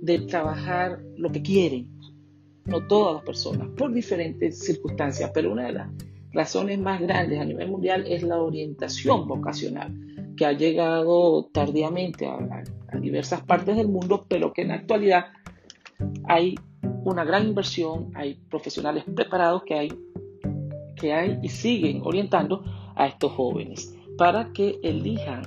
de 0.02 0.20
trabajar 0.20 1.00
lo 1.18 1.32
que 1.32 1.42
quieren, 1.42 1.90
no 2.66 2.88
todas 2.88 3.16
las 3.16 3.24
personas, 3.24 3.70
por 3.78 3.94
diferentes 3.94 4.60
circunstancias, 4.60 5.32
pero 5.34 5.52
una 5.52 5.68
de 5.68 5.74
las 5.74 5.90
razones 6.32 6.80
más 6.80 7.02
grandes 7.02 7.40
a 7.40 7.46
nivel 7.46 7.70
mundial 7.70 8.06
es 8.08 8.24
la 8.24 8.42
orientación 8.42 9.28
vocacional, 9.28 9.94
que 10.42 10.48
ha 10.48 10.54
llegado 10.54 11.52
tardíamente 11.54 12.26
a, 12.26 12.64
diversas 13.00 13.44
partes 13.44 13.78
del 13.78 13.88
mundo, 13.88 14.26
pero 14.28 14.54
que 14.54 14.64
en 14.64 14.70
la 14.70 14.74
actualidad 14.74 15.26
hay 16.28 16.56
una 17.04 17.24
gran 17.24 17.46
inversión, 17.46 18.10
hay 18.16 18.42
profesionales 18.50 19.04
preparados 19.16 19.62
que 19.68 19.76
hay, 19.76 19.90
que 20.96 21.14
hay 21.14 21.38
y 21.44 21.50
siguen 21.50 22.02
orientando 22.04 22.64
a 22.96 23.06
estos 23.06 23.34
jóvenes. 23.34 23.96
para 24.18 24.52
que 24.52 24.80
elijan 24.82 25.44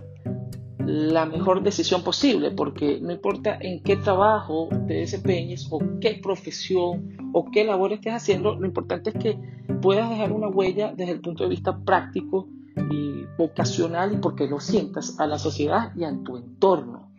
la 0.87 1.27
mejor 1.27 1.65
decisión 1.65 2.05
posible, 2.05 2.53
porque 2.53 3.01
no 3.01 3.11
importa 3.11 3.59
en 3.61 3.83
qué 3.83 3.97
trabajo 3.97 4.69
te 4.87 4.95
desempeñes 4.95 5.67
o 5.73 5.81
qué 6.01 6.21
profesión 6.23 7.17
o 7.33 7.51
qué 7.51 7.65
labor 7.65 7.93
estés 7.93 8.15
haciendo, 8.15 8.55
lo 8.55 8.65
importante 8.65 9.11
es 9.11 9.17
que 9.17 9.39
puedas 9.83 10.09
dejar 10.09 10.31
una 10.31 10.47
huella 10.47 10.93
desde 10.97 11.15
el 11.15 11.21
punto 11.21 11.43
de 11.43 11.51
vista 11.51 11.77
práctico 11.85 12.49
y 12.91 13.25
vocacional 13.37 14.13
y 14.13 14.17
porque 14.17 14.47
lo 14.47 14.61
sientas 14.61 15.19
a 15.19 15.27
la 15.27 15.39
sociedad 15.39 15.93
y 15.97 16.05
a 16.05 16.13
tu 16.23 16.37
entorno. 16.37 17.11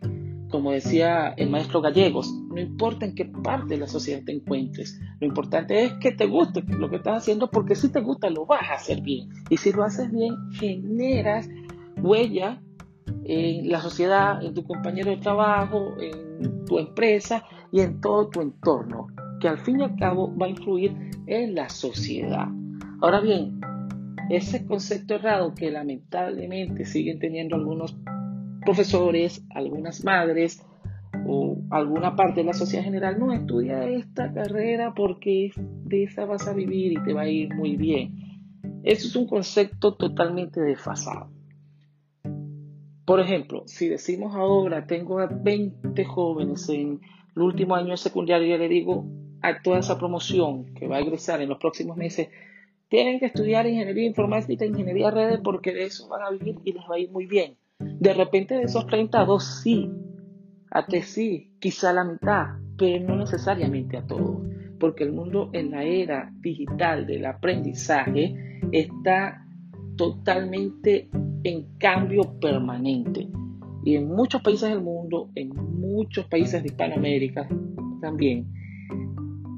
Como 0.50 0.70
decía 0.70 1.34
el 1.36 1.50
maestro 1.50 1.80
Gallegos, 1.80 2.32
no 2.48 2.60
importa 2.60 3.04
en 3.04 3.14
qué 3.14 3.24
parte 3.24 3.74
de 3.74 3.78
la 3.78 3.88
sociedad 3.88 4.22
te 4.24 4.32
encuentres, 4.32 5.00
lo 5.20 5.26
importante 5.26 5.84
es 5.84 5.94
que 5.94 6.12
te 6.12 6.26
guste 6.26 6.62
lo 6.62 6.88
que 6.88 6.96
estás 6.96 7.22
haciendo 7.22 7.50
porque 7.50 7.74
si 7.74 7.90
te 7.90 8.00
gusta 8.00 8.30
lo 8.30 8.46
vas 8.46 8.62
a 8.70 8.74
hacer 8.74 9.00
bien 9.02 9.28
y 9.50 9.56
si 9.56 9.72
lo 9.72 9.82
haces 9.82 10.10
bien 10.12 10.34
generas 10.52 11.48
huella 12.00 12.62
en 13.24 13.68
la 13.70 13.80
sociedad, 13.80 14.42
en 14.44 14.54
tu 14.54 14.64
compañero 14.64 15.10
de 15.10 15.16
trabajo, 15.16 15.94
en 16.00 16.64
tu 16.64 16.78
empresa 16.78 17.44
y 17.72 17.80
en 17.80 18.00
todo 18.00 18.28
tu 18.28 18.40
entorno, 18.40 19.08
que 19.40 19.48
al 19.48 19.58
fin 19.58 19.80
y 19.80 19.84
al 19.84 19.96
cabo 19.96 20.34
va 20.36 20.46
a 20.46 20.50
influir 20.50 20.94
en 21.26 21.54
la 21.54 21.68
sociedad. 21.68 22.46
Ahora 23.00 23.20
bien, 23.20 23.60
ese 24.30 24.66
concepto 24.66 25.14
errado 25.14 25.54
que 25.54 25.70
lamentablemente 25.70 26.84
siguen 26.84 27.18
teniendo 27.18 27.56
algunos 27.56 27.96
profesores, 28.64 29.44
algunas 29.50 30.04
madres 30.04 30.64
o 31.26 31.58
alguna 31.70 32.16
parte 32.16 32.40
de 32.40 32.46
la 32.46 32.52
sociedad 32.52 32.84
general, 32.84 33.18
no 33.18 33.32
estudia 33.32 33.88
esta 33.88 34.32
carrera 34.32 34.92
porque 34.94 35.52
de 35.56 36.04
esa 36.04 36.24
vas 36.24 36.46
a 36.46 36.52
vivir 36.52 36.92
y 36.92 37.02
te 37.02 37.12
va 37.12 37.22
a 37.22 37.28
ir 37.28 37.54
muy 37.54 37.76
bien. 37.76 38.14
Eso 38.82 39.08
es 39.08 39.16
un 39.16 39.26
concepto 39.26 39.94
totalmente 39.94 40.60
desfasado. 40.60 41.30
Por 43.04 43.20
ejemplo, 43.20 43.62
si 43.66 43.88
decimos 43.88 44.34
ahora, 44.34 44.86
tengo 44.86 45.20
a 45.20 45.26
20 45.26 46.04
jóvenes 46.04 46.68
en 46.68 47.00
el 47.36 47.42
último 47.42 47.76
año 47.76 47.90
de 47.90 47.96
secundaria 47.96 48.56
y 48.56 48.58
le 48.58 48.68
digo 48.68 49.06
a 49.42 49.62
toda 49.62 49.78
esa 49.78 49.96
promoción 49.96 50.74
que 50.74 50.88
va 50.88 50.96
a 50.96 51.00
egresar 51.00 51.40
en 51.40 51.48
los 51.48 51.58
próximos 51.58 51.96
meses, 51.96 52.28
tienen 52.88 53.18
que 53.18 53.26
estudiar 53.26 53.66
ingeniería 53.66 54.06
informática 54.06 54.64
ingeniería 54.64 55.10
redes 55.10 55.40
porque 55.42 55.72
de 55.72 55.84
eso 55.84 56.08
van 56.08 56.22
a 56.22 56.30
vivir 56.30 56.58
y 56.64 56.72
les 56.72 56.82
va 56.84 56.96
a 56.96 56.98
ir 56.98 57.10
muy 57.10 57.26
bien. 57.26 57.56
De 57.78 58.14
repente 58.14 58.54
de 58.54 58.62
esos 58.62 58.86
30 58.86 59.20
a 59.20 59.24
2 59.24 59.44
sí, 59.62 59.90
a 60.70 60.86
3 60.86 61.06
sí, 61.06 61.52
quizá 61.58 61.92
la 61.92 62.04
mitad, 62.04 62.58
pero 62.78 63.04
no 63.06 63.16
necesariamente 63.16 63.96
a 63.96 64.06
todos, 64.06 64.40
porque 64.78 65.04
el 65.04 65.12
mundo 65.12 65.50
en 65.52 65.72
la 65.72 65.84
era 65.84 66.32
digital 66.40 67.06
del 67.06 67.26
aprendizaje 67.26 68.60
está 68.72 69.44
totalmente 69.96 71.08
en 71.44 71.78
cambio 71.78 72.38
permanente. 72.40 73.28
Y 73.84 73.96
en 73.96 74.08
muchos 74.08 74.42
países 74.42 74.68
del 74.68 74.82
mundo, 74.82 75.30
en 75.34 75.50
muchos 75.54 76.26
países 76.26 76.62
de 76.62 76.68
Hispanoamérica 76.68 77.48
también, 78.00 78.46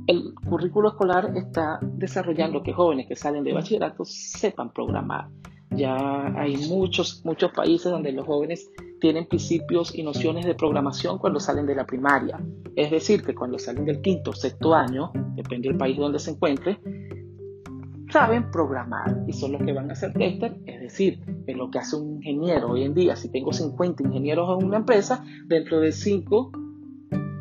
el 0.09 0.35
currículo 0.49 0.89
escolar 0.89 1.33
está 1.37 1.79
desarrollando 1.83 2.63
que 2.63 2.73
jóvenes 2.73 3.07
que 3.07 3.15
salen 3.15 3.45
de 3.45 3.53
bachillerato 3.53 4.07
sepan 4.07 4.73
programar. 4.73 5.29
Ya 5.71 6.33
hay 6.35 6.57
muchos, 6.69 7.21
muchos 7.27 7.53
países 7.53 7.93
donde 7.93 8.11
los 8.13 8.27
jóvenes 8.27 8.71
tienen 9.01 9.29
principios 9.29 9.95
y 9.95 10.03
nociones 10.03 10.47
de 10.47 10.55
programación 10.55 11.19
cuando 11.19 11.39
salen 11.39 11.67
de 11.67 11.75
la 11.75 11.85
primaria. 11.85 12.41
Es 12.75 12.91
decir, 12.91 13.23
que 13.23 13.35
cuando 13.35 13.59
salen 13.59 13.85
del 13.85 14.01
quinto 14.01 14.31
o 14.31 14.35
sexto 14.35 14.75
año, 14.75 15.13
depende 15.35 15.69
del 15.69 15.77
país 15.77 15.99
donde 15.99 16.19
se 16.19 16.31
encuentre, 16.31 16.81
saben 18.11 18.51
programar 18.51 19.25
y 19.27 19.35
son 19.35 19.53
los 19.53 19.63
que 19.63 19.75
van 19.75 19.91
a 19.91 19.93
hacer 19.93 20.15
tester, 20.15 20.57
es 20.65 20.81
decir, 20.81 21.21
es 21.47 21.55
lo 21.55 21.71
que 21.71 21.81
hace 21.81 21.97
un 21.97 22.15
ingeniero 22.15 22.71
hoy 22.71 22.85
en 22.85 22.95
día. 22.95 23.15
Si 23.15 23.31
tengo 23.31 23.53
50 23.53 24.05
ingenieros 24.05 24.59
en 24.59 24.67
una 24.67 24.79
empresa, 24.79 25.23
dentro 25.45 25.81
de 25.81 25.93
5, 25.93 26.51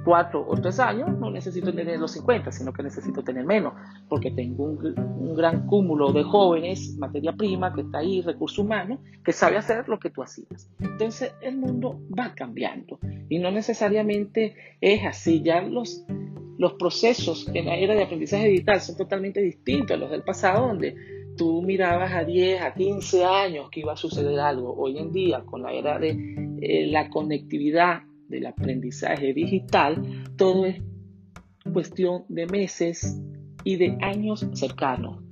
4 0.08 0.46
o 0.48 0.56
3 0.56 0.80
años 0.80 1.20
no 1.20 1.30
necesito 1.30 1.74
tener 1.74 2.00
los 2.00 2.12
50, 2.12 2.50
sino 2.54 2.72
que 2.72 2.82
necesito 2.82 3.22
tener 3.22 3.44
menos, 3.44 3.74
porque 4.08 4.32
tengo 4.32 4.64
un, 4.64 4.98
un 4.98 5.36
gran 5.36 5.68
cúmulo 5.68 6.14
de 6.14 6.24
jóvenes, 6.24 6.96
materia 6.98 7.34
prima 7.34 7.74
que 7.74 7.82
está 7.82 7.98
ahí, 7.98 8.22
recursos 8.22 8.60
humanos, 8.60 9.00
que 9.26 9.34
sabe 9.34 9.58
hacer 9.58 9.90
lo 9.90 10.00
que 10.00 10.10
tú 10.10 10.24
hacías. 10.24 10.72
Entonces 10.80 11.34
el 11.42 11.58
mundo 11.58 12.00
va 12.18 12.34
cambiando 12.34 13.00
y 13.28 13.38
no 13.40 13.52
necesariamente 13.52 14.56
es 14.80 15.06
así. 15.06 15.42
Ya 15.44 15.62
los 15.62 16.06
los 16.58 16.74
procesos 16.74 17.48
en 17.54 17.66
la 17.66 17.76
era 17.76 17.94
de 17.94 18.04
aprendizaje 18.04 18.48
digital 18.48 18.82
son 18.82 18.98
totalmente 18.98 19.42
distintos 19.42 19.92
a 19.92 20.00
los 20.00 20.10
del 20.10 20.24
pasado, 20.24 20.68
donde 20.68 20.96
tú 21.38 21.62
mirabas 21.62 22.14
a 22.14 22.24
10, 22.24 22.62
a 22.62 22.74
15 22.74 23.26
años 23.26 23.70
que 23.70 23.82
iba 23.82 23.94
a 23.94 23.98
suceder 23.98 24.40
algo. 24.40 24.74
Hoy 24.76 24.98
en 24.98 25.12
día, 25.12 25.44
con 25.46 25.62
la 25.62 25.74
era 25.74 26.00
de 26.00 26.18
eh, 26.62 26.88
la 26.88 27.10
conectividad 27.10 28.07
del 28.28 28.46
aprendizaje 28.46 29.34
digital, 29.34 30.02
todo 30.36 30.66
es 30.66 30.82
cuestión 31.72 32.24
de 32.30 32.46
meses 32.48 33.20
y 33.64 33.76
de 33.76 33.98
años 34.02 34.46
cercanos. 34.54 35.24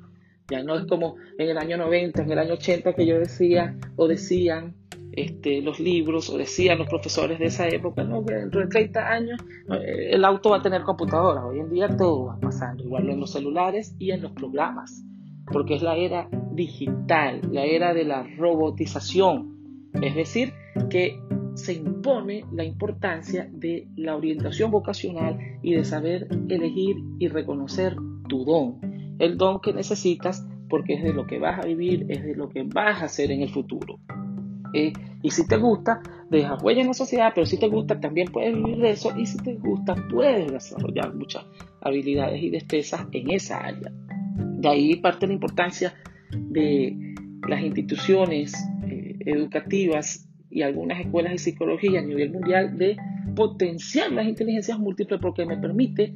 Ya 0.50 0.62
no 0.62 0.78
es 0.78 0.86
como 0.86 1.16
en 1.38 1.50
el 1.50 1.58
año 1.58 1.78
90, 1.78 2.22
en 2.22 2.32
el 2.32 2.40
año 2.40 2.54
80 2.54 2.94
que 2.94 3.06
yo 3.06 3.18
decía 3.18 3.75
o 3.96 4.08
decían 4.08 4.75
este, 5.12 5.62
los 5.62 5.80
libros 5.80 6.30
o 6.30 6.38
decían 6.38 6.78
los 6.78 6.88
profesores 6.88 7.40
de 7.40 7.46
esa 7.46 7.68
época, 7.68 8.04
no, 8.04 8.22
dentro 8.22 8.60
de 8.60 8.68
30 8.68 9.08
años 9.08 9.40
eh, 9.72 10.10
el 10.12 10.25
auto 10.25 10.50
va 10.50 10.58
a 10.58 10.62
tener 10.62 10.84
computadora. 10.84 11.46
Hoy 11.46 11.60
en 11.60 11.70
día 11.70 11.96
todo 11.96 12.25
va 12.25 12.40
pasando, 12.40 12.84
igual 12.84 13.10
en 13.10 13.20
los 13.20 13.32
celulares 13.32 13.96
y 13.98 14.12
en 14.12 14.22
los 14.22 14.34
programas, 14.34 15.04
porque 15.52 15.75
es 15.75 15.82
la 15.82 15.96
era 15.96 16.28
digital, 16.52 17.42
la 17.52 17.64
era 17.64 17.94
de 17.94 18.04
la 18.04 18.28
robotización. 18.38 19.90
Es 20.02 20.16
decir, 20.16 20.54
que 20.90 21.18
se 21.56 21.74
impone 21.74 22.46
la 22.52 22.64
importancia 22.64 23.50
de 23.52 23.88
la 23.96 24.16
orientación 24.16 24.72
vocacional 24.72 25.40
y 25.64 25.74
de 25.74 25.84
saber 25.84 26.28
elegir 26.50 26.98
y 27.20 27.28
reconocer 27.28 27.96
tu 28.28 28.46
don, 28.46 28.80
el 29.20 29.38
don 29.38 29.60
que 29.62 29.74
necesitas 29.74 30.46
porque 30.70 30.96
es 30.96 31.04
de 31.04 31.14
lo 31.14 31.26
que 31.26 31.40
vas 31.40 31.60
a 31.60 31.68
vivir, 31.68 32.06
es 32.10 32.24
de 32.24 32.36
lo 32.36 32.50
que 32.50 32.64
vas 32.64 33.02
a 33.02 33.06
hacer 33.06 33.32
en 33.32 33.42
el 33.42 33.50
futuro. 33.50 34.00
Eh, 34.74 34.92
y 35.22 35.32
si 35.32 35.48
te 35.48 35.58
gusta, 35.58 36.02
dejas 36.30 36.62
huella 36.62 36.82
en 36.82 36.88
la 36.88 36.94
sociedad, 36.94 37.32
pero 37.34 37.46
si 37.46 37.58
te 37.58 37.68
gusta, 37.68 38.00
también 38.00 38.28
puedes 38.32 38.54
vivir 38.54 38.78
de 38.78 38.92
eso. 38.92 39.18
Y 39.18 39.26
si 39.26 39.38
te 39.38 39.56
gusta, 39.56 39.96
puedes 40.10 40.52
desarrollar 40.52 41.14
muchas 41.16 41.46
habilidades 41.82 42.44
y 42.44 42.50
destrezas 42.50 43.08
en 43.12 43.32
esa 43.32 43.60
área. 43.60 43.92
De 44.36 44.68
ahí 44.68 44.96
parte 44.98 45.28
la 45.28 45.34
importancia 45.34 45.94
de 46.32 47.16
las 47.48 47.62
instituciones 47.62 48.54
eh, 48.88 49.16
educativas 49.26 50.25
y 50.56 50.62
algunas 50.62 51.02
escuelas 51.02 51.34
de 51.34 51.38
psicología 51.38 52.00
a 52.00 52.04
nivel 52.04 52.32
mundial 52.32 52.78
de 52.78 52.96
potenciar 53.36 54.14
las 54.14 54.26
inteligencias 54.26 54.80
múltiples 54.80 55.20
porque 55.22 55.46
me 55.46 55.58
permite 55.58 56.16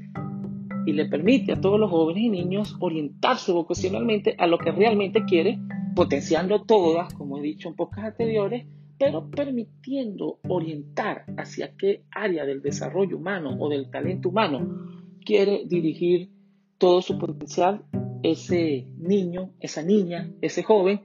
y 0.86 0.94
le 0.94 1.06
permite 1.08 1.52
a 1.52 1.60
todos 1.60 1.78
los 1.78 1.92
jóvenes 1.92 2.24
y 2.24 2.30
niños 2.30 2.78
orientarse 2.80 3.52
vocacionalmente 3.52 4.36
a 4.38 4.48
lo 4.48 4.58
que 4.58 4.72
realmente 4.72 5.26
quiere 5.26 5.60
potenciando 5.94 6.64
todas, 6.64 7.14
como 7.16 7.38
he 7.38 7.42
dicho 7.42 7.68
en 7.68 7.76
pocas 7.76 8.06
anteriores, 8.06 8.66
pero 8.98 9.30
permitiendo 9.30 10.40
orientar 10.48 11.26
hacia 11.38 11.76
qué 11.76 12.06
área 12.10 12.46
del 12.46 12.62
desarrollo 12.62 13.18
humano 13.18 13.58
o 13.60 13.68
del 13.68 13.92
talento 13.92 14.30
humano 14.30 15.04
quiere 15.26 15.64
dirigir 15.66 16.30
todo 16.78 17.02
su 17.02 17.20
potencial 17.20 17.84
ese 18.24 18.88
niño, 18.98 19.52
esa 19.60 19.84
niña, 19.84 20.32
ese 20.42 20.64
joven 20.64 21.02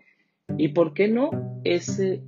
y, 0.57 0.69
¿por 0.69 0.95
qué 0.95 1.09
no, 1.09 1.31
ese 1.64 2.23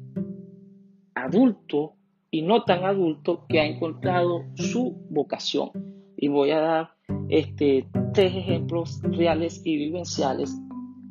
adulto 1.17 1.95
y 2.31 2.43
no 2.43 2.65
tan 2.65 2.85
adulto 2.85 3.47
que 3.49 3.59
ha 3.59 3.67
encontrado 3.67 4.45
su 4.55 4.97
vocación. 5.11 5.71
Y 6.17 6.29
voy 6.29 6.51
a 6.51 6.61
dar 6.61 6.91
este, 7.29 7.89
tres 8.15 8.35
ejemplos 8.37 9.01
reales 9.03 9.63
y 9.65 9.77
vivenciales 9.77 10.57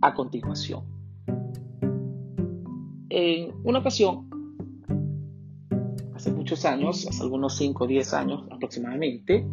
a 0.02 0.14
continuación. 0.14 0.84
En 3.10 3.54
una 3.64 3.80
ocasión, 3.80 4.30
hace 6.14 6.32
muchos 6.32 6.66
años, 6.66 7.08
hace 7.08 7.24
algunos 7.24 7.56
5 7.58 7.84
o 7.84 7.88
10 7.88 8.14
años 8.14 8.44
aproximadamente, 8.52 9.48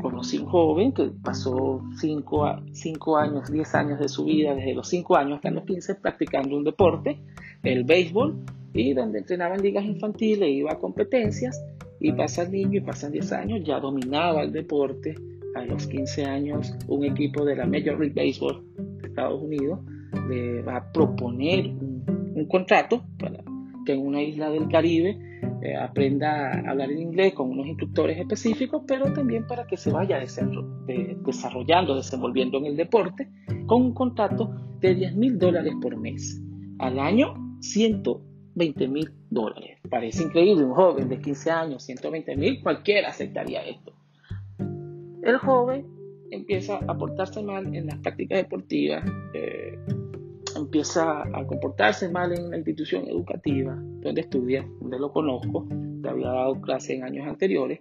conocí 0.00 0.38
un 0.38 0.46
joven 0.46 0.92
que 0.92 1.10
pasó 1.22 1.82
5 1.96 3.16
años, 3.16 3.50
10 3.50 3.74
años 3.74 3.98
de 3.98 4.08
su 4.08 4.24
vida, 4.24 4.54
desde 4.54 4.74
los 4.74 4.88
5 4.88 5.16
años 5.16 5.36
hasta 5.36 5.50
los 5.50 5.64
15, 5.64 5.96
practicando 5.96 6.56
un 6.56 6.64
deporte, 6.64 7.18
el 7.64 7.84
béisbol, 7.84 8.36
y 8.72 8.92
donde 8.92 9.20
entrenaba 9.20 9.54
en 9.54 9.62
ligas 9.62 9.84
infantiles, 9.84 10.48
iba 10.50 10.72
a 10.72 10.78
competencias, 10.78 11.60
y 12.00 12.12
pasa 12.12 12.42
el 12.42 12.52
niño 12.52 12.78
y 12.78 12.80
pasan 12.80 13.12
10 13.12 13.32
años, 13.32 13.64
ya 13.64 13.80
dominaba 13.80 14.42
el 14.42 14.52
deporte. 14.52 15.14
A 15.54 15.64
los 15.64 15.86
15 15.86 16.24
años, 16.24 16.74
un 16.88 17.04
equipo 17.04 17.44
de 17.44 17.54
la 17.54 17.64
Major 17.64 17.98
League 17.98 18.12
Baseball 18.14 18.64
de 18.76 19.06
Estados 19.06 19.40
Unidos 19.40 19.78
le 20.28 20.62
va 20.62 20.78
a 20.78 20.92
proponer 20.92 21.66
un, 21.68 22.46
contrato 22.48 23.04
para 23.18 23.38
que 23.86 23.92
en 23.92 24.04
una 24.04 24.20
isla 24.20 24.50
del 24.50 24.68
Caribe 24.68 25.16
eh, 25.62 25.76
aprenda 25.76 26.50
a 26.50 26.70
hablar 26.70 26.90
en 26.90 26.98
inglés 26.98 27.34
con 27.34 27.50
unos 27.50 27.68
instructores 27.68 28.18
específicos, 28.18 28.82
pero 28.86 29.12
también 29.12 29.46
para 29.46 29.64
que 29.66 29.76
se 29.76 29.92
vaya 29.92 30.18
desarrollando, 30.18 31.94
desenvolviendo 31.94 32.58
en 32.58 32.66
el 32.66 32.76
deporte, 32.76 33.28
con 33.66 33.80
un 33.80 33.94
contrato 33.94 34.52
de 34.80 34.94
10 34.96 35.16
mil 35.16 35.38
dólares 35.38 35.74
por 35.80 35.96
mes. 35.96 36.42
al 36.80 36.98
año 36.98 37.43
120 37.64 38.88
mil 38.88 39.10
dólares. 39.30 39.78
Parece 39.88 40.24
increíble, 40.24 40.64
un 40.64 40.74
joven 40.74 41.08
de 41.08 41.20
15 41.20 41.50
años, 41.50 41.82
120 41.84 42.36
mil, 42.36 42.62
cualquiera 42.62 43.08
aceptaría 43.08 43.66
esto. 43.66 43.92
El 45.22 45.38
joven 45.38 45.86
empieza 46.30 46.76
a 46.86 46.98
portarse 46.98 47.42
mal 47.42 47.74
en 47.74 47.86
las 47.86 47.98
prácticas 47.98 48.38
deportivas, 48.38 49.04
eh, 49.32 49.78
empieza 50.56 51.22
a 51.22 51.46
comportarse 51.46 52.08
mal 52.08 52.32
en 52.32 52.50
la 52.50 52.56
institución 52.56 53.08
educativa 53.08 53.74
donde 53.76 54.20
estudia, 54.20 54.66
donde 54.80 54.98
lo 54.98 55.12
conozco, 55.12 55.66
te 56.02 56.08
había 56.08 56.28
dado 56.28 56.60
clase 56.60 56.94
en 56.94 57.04
años 57.04 57.26
anteriores. 57.26 57.80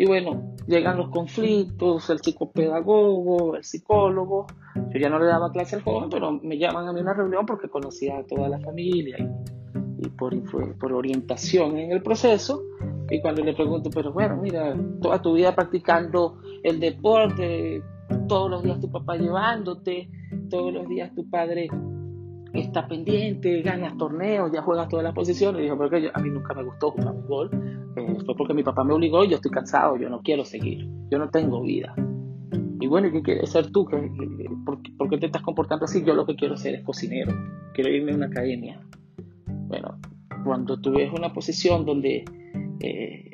Y 0.00 0.06
bueno, 0.06 0.54
llegan 0.66 0.96
los 0.96 1.10
conflictos, 1.10 2.08
el 2.08 2.20
psicopedagogo, 2.20 3.56
el 3.56 3.64
psicólogo. 3.64 4.46
Yo 4.94 4.98
ya 4.98 5.10
no 5.10 5.18
le 5.18 5.26
daba 5.26 5.52
clase 5.52 5.76
al 5.76 5.82
joven, 5.82 6.08
pero 6.08 6.40
me 6.42 6.56
llaman 6.56 6.88
a 6.88 6.92
mí 6.94 7.00
a 7.00 7.02
una 7.02 7.12
reunión 7.12 7.44
porque 7.44 7.68
conocía 7.68 8.16
a 8.16 8.24
toda 8.24 8.48
la 8.48 8.58
familia 8.60 9.18
y, 9.18 10.06
y 10.06 10.08
por, 10.08 10.34
por 10.78 10.92
orientación 10.94 11.76
en 11.76 11.92
el 11.92 12.02
proceso. 12.02 12.62
Y 13.10 13.20
cuando 13.20 13.44
le 13.44 13.52
pregunto, 13.52 13.90
pero 13.90 14.10
bueno, 14.10 14.38
mira, 14.40 14.74
toda 15.02 15.20
tu 15.20 15.34
vida 15.34 15.54
practicando 15.54 16.38
el 16.62 16.80
deporte, 16.80 17.82
todos 18.26 18.50
los 18.50 18.62
días 18.62 18.80
tu 18.80 18.90
papá 18.90 19.18
llevándote, 19.18 20.08
todos 20.48 20.72
los 20.72 20.88
días 20.88 21.14
tu 21.14 21.28
padre 21.28 21.68
está 22.54 22.88
pendiente, 22.88 23.60
ganas 23.60 23.98
torneos, 23.98 24.50
ya 24.50 24.62
juegas 24.62 24.88
todas 24.88 25.04
las 25.04 25.14
posiciones. 25.14 25.60
Y 25.60 25.64
dijo, 25.64 25.76
porque 25.76 26.10
a 26.10 26.18
mí 26.20 26.30
nunca 26.30 26.54
me 26.54 26.64
gustó 26.64 26.90
jugar 26.90 27.14
fútbol. 27.16 27.79
Eh, 27.96 28.18
fue 28.24 28.36
porque 28.36 28.54
mi 28.54 28.62
papá 28.62 28.84
me 28.84 28.94
obligó 28.94 29.24
y 29.24 29.28
yo 29.28 29.36
estoy 29.36 29.50
cansado, 29.50 29.96
yo 29.96 30.08
no 30.08 30.20
quiero 30.22 30.44
seguir, 30.44 30.88
yo 31.10 31.18
no 31.18 31.30
tengo 31.30 31.62
vida. 31.62 31.94
Y 32.80 32.86
bueno, 32.86 33.08
¿y 33.08 33.12
qué 33.12 33.22
quieres 33.22 33.50
ser 33.50 33.70
tú? 33.70 33.86
por, 34.64 35.08
qué 35.10 35.18
te 35.18 35.26
estás 35.26 35.42
comportando 35.42 35.84
así? 35.84 36.02
Yo 36.04 36.14
lo 36.14 36.26
que 36.26 36.36
quiero 36.36 36.56
ser 36.56 36.76
es 36.76 36.84
cocinero, 36.84 37.32
quiero 37.74 37.90
irme 37.90 38.12
a 38.12 38.16
una 38.16 38.26
academia. 38.26 38.80
Bueno, 39.68 39.98
cuando 40.44 40.80
tú 40.80 40.92
ves 40.92 41.12
una 41.12 41.32
posición 41.32 41.84
donde 41.84 42.24
eh, 42.80 43.30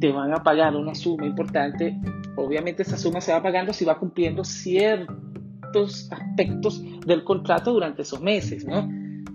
te 0.00 0.12
van 0.12 0.32
a 0.32 0.42
pagar 0.42 0.76
una 0.76 0.94
suma 0.94 1.26
importante, 1.26 1.98
obviamente 2.36 2.82
esa 2.82 2.96
suma 2.96 3.20
se 3.20 3.32
va 3.32 3.42
pagando 3.42 3.72
si 3.72 3.84
va 3.84 3.98
cumpliendo 3.98 4.44
ciertos 4.44 6.10
aspectos 6.12 6.82
del 7.06 7.24
contrato 7.24 7.72
durante 7.72 8.02
esos 8.02 8.20
meses, 8.20 8.66
¿no? 8.66 8.88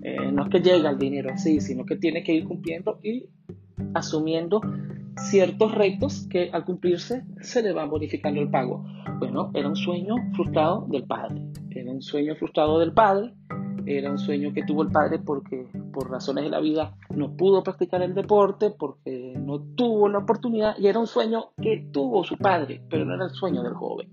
Eh, 0.03 0.31
no 0.31 0.43
es 0.43 0.50
que 0.50 0.59
llega 0.59 0.89
el 0.89 0.97
dinero 0.97 1.31
así, 1.33 1.62
sino 1.62 1.85
que 1.85 1.95
tiene 1.95 2.23
que 2.23 2.33
ir 2.33 2.45
cumpliendo 2.45 3.00
y 3.01 3.25
asumiendo 3.94 4.62
ciertos 5.18 5.74
retos 5.74 6.27
que 6.30 6.50
al 6.51 6.65
cumplirse 6.65 7.24
se 7.42 7.62
le 7.62 7.74
va 7.74 7.86
bonificando 7.86 8.42
el 8.42 8.50
pago. 8.50 8.84
Bueno, 9.20 9.51
era 9.53 9.68
un 9.68 9.75
sueño 9.75 10.15
frustrado 10.36 10.86
del 10.89 11.03
padre, 11.03 11.48
era 11.70 11.92
un 11.92 12.01
sueño 12.01 12.36
frustrado 12.36 12.80
del 12.80 12.94
padre, 12.94 13.34
era 13.86 14.12
un 14.12 14.18
sueño 14.18 14.53
que 14.53 14.63
tuvo 14.63 14.84
el 14.84 14.92
padre 14.92 15.20
porque 15.20 15.68
por 15.92 16.10
razones 16.10 16.46
de 16.46 16.50
la 16.50 16.60
vida 16.60 16.96
no 17.10 17.36
pudo 17.36 17.63
practicar 17.63 18.01
el 18.01 18.13
deporte, 18.13 18.72
porque 18.72 19.36
no 19.38 19.60
tuvo 19.75 20.08
la 20.10 20.20
oportunidad 20.20 20.75
y 20.77 20.88
era 20.88 21.00
un 21.00 21.08
sueño 21.08 21.51
que 21.62 21.88
tuvo 21.92 22.24
su 22.24 22.38
padre, 22.38 22.82
pero 22.89 23.06
no 23.06 23.15
era 23.15 23.25
el 23.25 23.32
sueño 23.32 23.63
del 23.63 23.74
joven. 23.74 24.10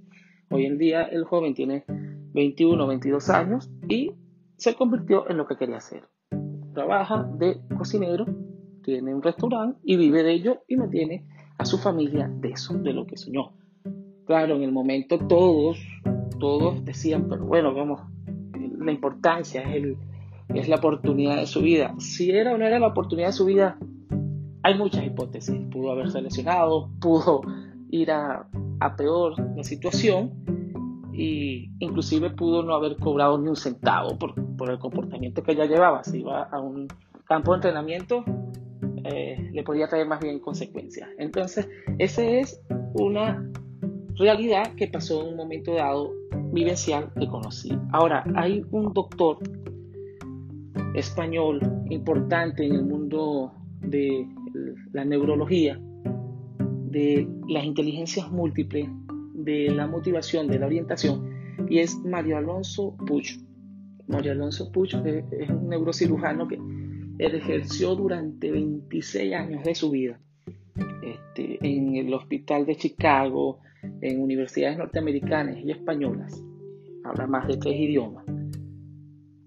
Hoy 0.51 0.67
en 0.67 0.79
día 0.79 1.03
el 1.05 1.25
joven 1.25 1.55
tiene 1.55 1.85
21 1.89 2.83
o 2.83 2.87
22 2.87 3.31
años 3.31 3.71
y 3.89 4.13
se 4.57 4.75
convirtió 4.75 5.29
en 5.31 5.37
lo 5.37 5.47
que 5.47 5.57
quería 5.57 5.77
hacer. 5.77 6.09
Trabaja 6.75 7.29
de 7.39 7.61
cocinero, 7.77 8.27
tiene 8.83 9.15
un 9.15 9.23
restaurante 9.23 9.79
y 9.85 9.97
vive 9.97 10.23
de 10.23 10.33
ello 10.33 10.63
y 10.69 10.77
mantiene 10.77 11.25
a 11.59 11.65
su 11.65 11.79
familia 11.79 12.29
de 12.29 12.51
eso, 12.51 12.75
de 12.75 12.93
lo 12.93 13.07
que 13.07 13.17
soñó. 13.17 13.53
Claro, 14.27 14.57
en 14.57 14.63
el 14.63 14.73
momento 14.73 15.19
todos, 15.19 15.79
todos 16.39 16.85
decían, 16.85 17.29
pero 17.29 17.45
bueno, 17.45 17.75
vamos, 17.75 18.01
la 18.79 18.93
importancia 18.93 19.63
es, 19.63 19.77
el, 19.77 19.97
es 20.55 20.69
la 20.69 20.77
oportunidad 20.77 21.37
de 21.37 21.47
su 21.47 21.61
vida. 21.61 21.95
Si 21.99 22.31
era 22.31 22.55
o 22.55 22.59
no 22.59 22.67
era 22.67 22.79
la 22.79 22.89
oportunidad 22.89 23.29
de 23.29 23.33
su 23.33 23.45
vida, 23.45 23.79
hay 24.63 24.79
muchas 24.79 25.05
hipótesis. 25.05 25.57
Pudo 25.71 25.93
haberse 25.93 26.23
lesionado, 26.23 26.91
pudo 27.01 27.43
ir 27.91 28.11
a, 28.11 28.47
a 28.81 28.97
peor 28.97 29.35
la 29.57 29.65
situación 29.65 30.33
y 31.13 31.71
inclusive 31.81 32.31
pudo 32.31 32.63
no 32.63 32.75
haber 32.75 32.97
cobrado 32.97 33.37
ni 33.39 33.49
un 33.49 33.57
centavo 33.57 34.19
por, 34.19 34.35
por 34.57 34.71
el 34.71 34.79
comportamiento 34.79 35.43
que 35.43 35.53
ella 35.53 35.67
llevaba. 35.67 36.05
Si 36.05 36.21
iba 36.21 36.45
a 36.45 36.61
un 36.61 36.89
campo 37.27 37.53
de 37.53 37.57
entrenamiento, 37.57 38.25
eh, 39.05 39.51
le 39.53 39.63
podía 39.63 39.89
traer 39.89 40.07
más 40.07 40.21
bien 40.21 40.39
consecuencias. 40.41 41.09
Entonces, 41.19 41.69
esa 41.99 42.23
es 42.23 42.61
una 42.95 43.51
realidad 44.17 44.75
que 44.75 44.87
pasó 44.89 45.23
en 45.23 45.29
un 45.29 45.37
momento 45.37 45.75
dado 45.75 46.13
vivencial 46.53 47.11
que 47.19 47.27
conocí. 47.29 47.71
Ahora, 47.93 48.25
hay 48.35 48.65
un 48.71 48.93
doctor 48.93 49.39
español 50.95 51.61
importante 51.91 52.67
en 52.67 52.75
el 52.75 52.85
mundo 52.85 53.53
de 53.81 54.27
la 54.93 55.05
neurología, 55.05 55.81
de 56.91 57.29
las 57.49 57.65
inteligencias 57.65 58.31
múltiples, 58.31 58.89
de 59.35 59.71
la 59.71 59.87
motivación, 59.87 60.49
de 60.49 60.59
la 60.59 60.67
orientación, 60.67 61.31
y 61.69 61.79
es 61.79 61.97
Mario 62.05 62.37
Alonso 62.37 62.97
Puch. 63.07 63.39
Mario 64.09 64.33
Alonso 64.33 64.71
Puch 64.73 64.95
es 64.95 65.51
un 65.51 65.69
neurocirujano 65.69 66.49
que 66.49 66.59
ejerció 67.27 67.95
durante 67.95 68.51
26 68.51 69.35
años 69.35 69.65
de 69.65 69.75
su 69.75 69.91
vida 69.91 70.21
este, 71.03 71.59
en 71.67 71.97
el 71.97 72.13
hospital 72.15 72.67
de 72.67 72.77
Chicago, 72.77 73.59
en 74.01 74.23
universidades 74.23 74.79
norteamericanas 74.79 75.59
y 75.59 75.71
españolas. 75.71 76.43
Habla 77.05 77.27
más 77.27 77.49
de 77.49 77.57
tres 77.57 77.79
idiomas. 77.79 78.25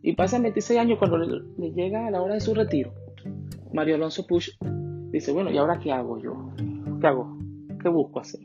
Y 0.01 0.13
pasa 0.13 0.39
26 0.39 0.79
años 0.79 0.99
cuando 0.99 1.17
le, 1.17 1.71
llega 1.71 2.07
a 2.07 2.11
la 2.11 2.21
hora 2.21 2.35
de 2.35 2.41
su 2.41 2.53
retiro. 2.53 2.93
Mario 3.71 3.95
Alonso 3.95 4.27
Push 4.27 4.51
dice, 5.11 5.31
bueno, 5.31 5.51
¿y 5.51 5.57
ahora 5.57 5.79
qué 5.79 5.91
hago 5.91 6.19
yo? 6.19 6.53
¿Qué 6.99 7.07
hago? 7.07 7.37
¿Qué 7.81 7.89
busco 7.89 8.19
hacer? 8.19 8.41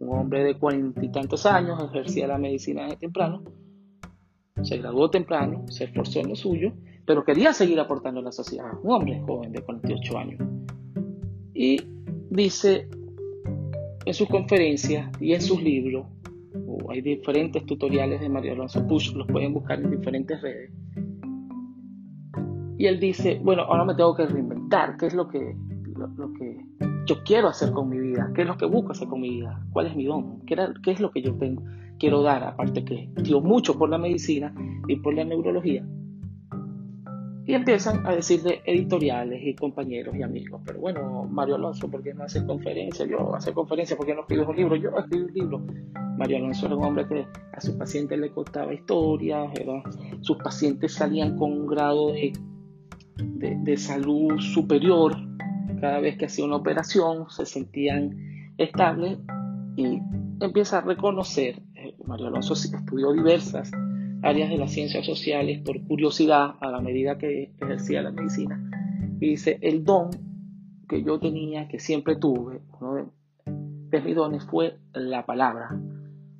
Un 0.00 0.16
hombre 0.16 0.44
de 0.44 0.58
cuarenta 0.58 1.04
y 1.04 1.10
tantos 1.10 1.46
años, 1.46 1.82
ejercía 1.82 2.26
la 2.28 2.38
medicina 2.38 2.86
de 2.86 2.96
temprano, 2.96 3.42
se 4.62 4.78
graduó 4.78 5.10
temprano, 5.10 5.64
se 5.68 5.84
esforzó 5.84 6.20
en 6.20 6.28
lo 6.28 6.36
suyo, 6.36 6.72
pero 7.08 7.24
quería 7.24 7.54
seguir 7.54 7.80
aportando 7.80 8.20
a 8.20 8.22
la 8.22 8.32
sociedad. 8.32 8.70
Un 8.82 8.92
hombre 8.92 9.18
joven 9.26 9.50
de 9.50 9.62
48 9.62 10.18
años. 10.18 10.42
Y 11.54 11.80
dice 12.28 12.86
en 14.04 14.12
sus 14.12 14.28
conferencias 14.28 15.10
y 15.18 15.32
en 15.32 15.40
sus 15.40 15.62
libros, 15.62 16.06
hay 16.90 17.00
diferentes 17.00 17.64
tutoriales 17.64 18.20
de 18.20 18.28
Mario 18.28 18.52
Alonso 18.52 18.86
Push, 18.86 19.14
los 19.14 19.26
pueden 19.26 19.54
buscar 19.54 19.80
en 19.80 19.90
diferentes 19.90 20.38
redes. 20.42 20.70
Y 22.76 22.84
él 22.84 23.00
dice, 23.00 23.40
bueno, 23.42 23.62
ahora 23.62 23.86
me 23.86 23.94
tengo 23.94 24.14
que 24.14 24.26
reinventar, 24.26 24.98
¿qué 24.98 25.06
es 25.06 25.14
lo 25.14 25.28
que, 25.28 25.56
lo, 25.96 26.32
que 26.34 26.58
yo 27.06 27.24
quiero 27.24 27.48
hacer 27.48 27.72
con 27.72 27.88
mi 27.88 27.98
vida? 27.98 28.30
¿Qué 28.34 28.42
es 28.42 28.46
lo 28.46 28.58
que 28.58 28.66
busco 28.66 28.92
hacer 28.92 29.08
con 29.08 29.22
mi 29.22 29.30
vida? 29.30 29.64
¿Cuál 29.72 29.86
es 29.86 29.96
mi 29.96 30.04
don? 30.04 30.40
¿Qué, 30.44 30.56
qué 30.82 30.90
es 30.90 31.00
lo 31.00 31.10
que 31.10 31.22
yo 31.22 31.34
tengo, 31.38 31.62
quiero 31.98 32.20
dar? 32.20 32.44
Aparte 32.44 32.84
que 32.84 33.10
dio 33.22 33.40
mucho 33.40 33.78
por 33.78 33.88
la 33.88 33.96
medicina 33.96 34.54
y 34.86 34.96
por 34.96 35.14
la 35.14 35.24
neurología 35.24 35.86
y 37.48 37.54
empiezan 37.54 38.06
a 38.06 38.14
decir 38.14 38.42
de 38.42 38.60
editoriales 38.66 39.40
y 39.42 39.54
compañeros 39.54 40.14
y 40.14 40.22
amigos. 40.22 40.60
Pero 40.66 40.80
bueno, 40.80 41.24
Mario 41.30 41.54
Alonso, 41.54 41.90
¿por 41.90 42.02
qué 42.02 42.12
no 42.12 42.24
hace 42.24 42.44
conferencias? 42.44 43.08
Yo 43.08 43.34
hace 43.34 43.54
conferencias, 43.54 43.96
¿por 43.96 44.04
qué 44.04 44.14
no 44.14 44.20
escribo 44.20 44.50
un 44.50 44.56
libro? 44.56 44.76
Yo 44.76 44.90
escribí 44.98 45.24
un 45.24 45.32
libro. 45.32 45.66
Mario 46.18 46.36
Alonso 46.36 46.66
era 46.66 46.76
un 46.76 46.84
hombre 46.84 47.08
que 47.08 47.26
a 47.54 47.60
sus 47.62 47.74
pacientes 47.76 48.18
le 48.18 48.30
contaba 48.32 48.74
historias, 48.74 49.50
sus 50.20 50.36
pacientes 50.36 50.92
salían 50.92 51.38
con 51.38 51.52
un 51.52 51.66
grado 51.66 52.12
de, 52.12 52.34
de, 53.16 53.76
salud 53.78 54.38
superior 54.40 55.16
cada 55.80 56.00
vez 56.00 56.18
que 56.18 56.26
hacía 56.26 56.44
una 56.44 56.56
operación, 56.56 57.30
se 57.30 57.46
sentían 57.46 58.52
estables 58.58 59.20
y 59.74 60.02
empieza 60.42 60.78
a 60.78 60.80
reconocer. 60.82 61.62
Eh, 61.76 61.94
Mario 62.04 62.26
Alonso 62.26 62.52
estudió 62.52 63.10
diversas 63.12 63.70
áreas 64.22 64.50
de 64.50 64.58
las 64.58 64.72
ciencias 64.72 65.06
sociales 65.06 65.60
por 65.64 65.80
curiosidad 65.84 66.54
a 66.60 66.70
la 66.70 66.80
medida 66.80 67.18
que 67.18 67.52
ejercía 67.60 68.02
la 68.02 68.10
medicina. 68.10 68.60
Y 69.20 69.30
dice, 69.30 69.58
el 69.62 69.84
don 69.84 70.10
que 70.88 71.02
yo 71.02 71.18
tenía, 71.18 71.68
que 71.68 71.78
siempre 71.78 72.16
tuve, 72.16 72.60
uno 72.80 73.12
de, 73.90 74.00
mis 74.00 74.16
dones 74.16 74.44
fue 74.44 74.78
la 74.92 75.26
palabra, 75.26 75.78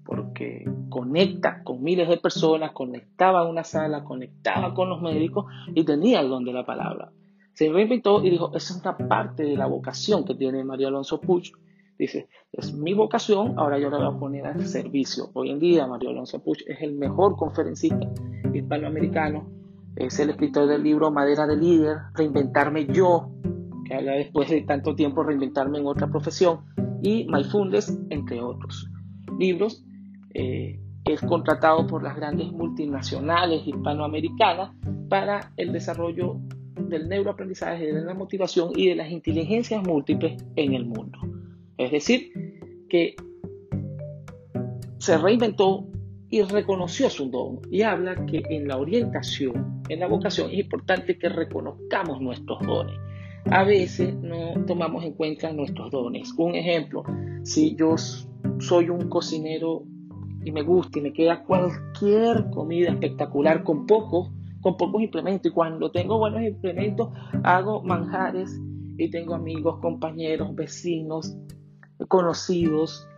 porque 0.05 0.65
conecta 0.89 1.63
con 1.65 1.83
miles 1.83 2.09
de 2.09 2.17
personas, 2.17 2.73
conectaba 2.73 3.41
a 3.41 3.49
una 3.49 3.65
sala, 3.65 4.05
conectaba 4.05 4.75
con 4.75 4.89
los 4.89 5.03
médicos 5.03 5.47
y 5.75 5.85
tenía 5.85 6.21
el 6.21 6.29
don 6.29 6.45
de 6.45 6.53
la 6.53 6.65
palabra. 6.65 7.13
Se 7.53 7.71
reinventó 7.71 8.25
y 8.25 8.31
dijo, 8.31 8.55
esa 8.55 8.75
es 8.75 8.81
una 8.81 8.97
parte 8.97 9.43
de 9.43 9.57
la 9.57 9.67
vocación 9.67 10.25
que 10.25 10.35
tiene 10.35 10.65
María 10.65 10.89
Alonso 10.89 11.21
Puch 11.21 11.53
Dice, 11.99 12.29
es 12.53 12.73
mi 12.73 12.95
vocación, 12.95 13.59
ahora 13.59 13.79
yo 13.79 13.91
la 13.91 13.99
voy 13.99 14.15
a 14.15 14.19
poner 14.19 14.47
al 14.47 14.65
servicio. 14.67 15.31
Hoy 15.35 15.51
en 15.51 15.59
día 15.59 15.87
Mario 15.89 16.11
Alonso 16.11 16.41
Puch 16.43 16.63
es 16.69 16.81
el 16.81 16.93
mejor 16.93 17.37
conferencista 17.37 18.09
hispanoamericano, 18.55 19.51
es 19.97 20.21
el 20.21 20.31
escritor 20.31 20.69
del 20.69 20.85
libro 20.85 21.11
Madera 21.11 21.45
de 21.49 21.57
Líder, 21.57 21.97
Reinventarme 22.15 22.87
Yo, 22.87 23.33
que 23.85 23.95
habla 23.95 24.13
después 24.13 24.49
de 24.49 24.63
tanto 24.63 24.95
tiempo 24.95 25.25
reinventarme 25.25 25.79
en 25.79 25.87
otra 25.87 26.07
profesión, 26.07 26.61
y 27.03 27.27
Mindfulness, 27.29 27.99
entre 28.11 28.41
otros. 28.41 28.89
Libros 29.37 29.85
eh, 30.35 30.81
es 31.05 31.21
contratado 31.23 31.85
por 31.89 32.05
las 32.05 32.15
grandes 32.15 32.53
multinacionales 32.53 33.67
hispanoamericanas 33.67 34.73
para 35.09 35.53
el 35.57 35.73
desarrollo 35.73 36.37
del 36.77 37.09
neuroaprendizaje, 37.09 37.93
de 37.93 38.03
la 38.03 38.15
motivación 38.15 38.71
y 38.77 38.89
de 38.89 38.95
las 38.95 39.11
inteligencias 39.11 39.83
múltiples 39.83 40.45
en 40.55 40.75
el 40.75 40.87
mundo. 40.87 41.19
Es 41.79 41.93
decir, 41.93 42.33
que 42.89 43.15
se 44.99 45.17
reinventó 45.17 45.87
y 46.29 46.43
reconoció 46.43 47.09
su 47.09 47.31
don 47.31 47.61
y 47.71 47.83
habla 47.83 48.27
que 48.27 48.43
en 48.51 48.69
la 48.69 48.77
orientación, 48.77 49.83
en 49.89 50.01
la 50.01 50.09
vocación, 50.09 50.51
es 50.51 50.59
importante 50.59 51.19
que 51.19 51.29
reconozcamos 51.29 52.21
nuestros 52.21 52.61
dones. 52.67 52.99
A 53.51 53.65
veces 53.65 54.15
no 54.17 54.65
tomamos 54.67 55.05
en 55.05 55.15
cuenta 55.15 55.53
nuestros 55.53 55.91
dones. 55.91 56.35
Un 56.37 56.55
ejemplo, 56.55 57.05
si 57.45 57.75
yo 57.77 57.95
soy 58.59 58.91
un 58.91 59.09
cocinero 59.09 59.85
y 60.45 60.53
me 60.53 60.63
gusta 60.63 60.99
y 60.99 61.03
me 61.03 61.13
queda 61.13 61.45
cualquier 61.45 62.51
comida 62.51 62.91
espectacular 62.91 63.63
con 63.63 63.87
pocos, 63.87 64.31
con 64.61 64.77
pocos 64.77 65.01
implementos 65.01 65.51
y 65.51 65.55
cuando 65.55 65.91
tengo 65.91 66.19
buenos 66.19 66.43
implementos 66.43 67.09
hago 67.45 67.83
manjares 67.83 68.61
y 68.99 69.09
tengo 69.11 69.35
amigos, 69.35 69.79
compañeros, 69.81 70.55
vecinos, 70.55 71.37
conocidos 72.07 73.09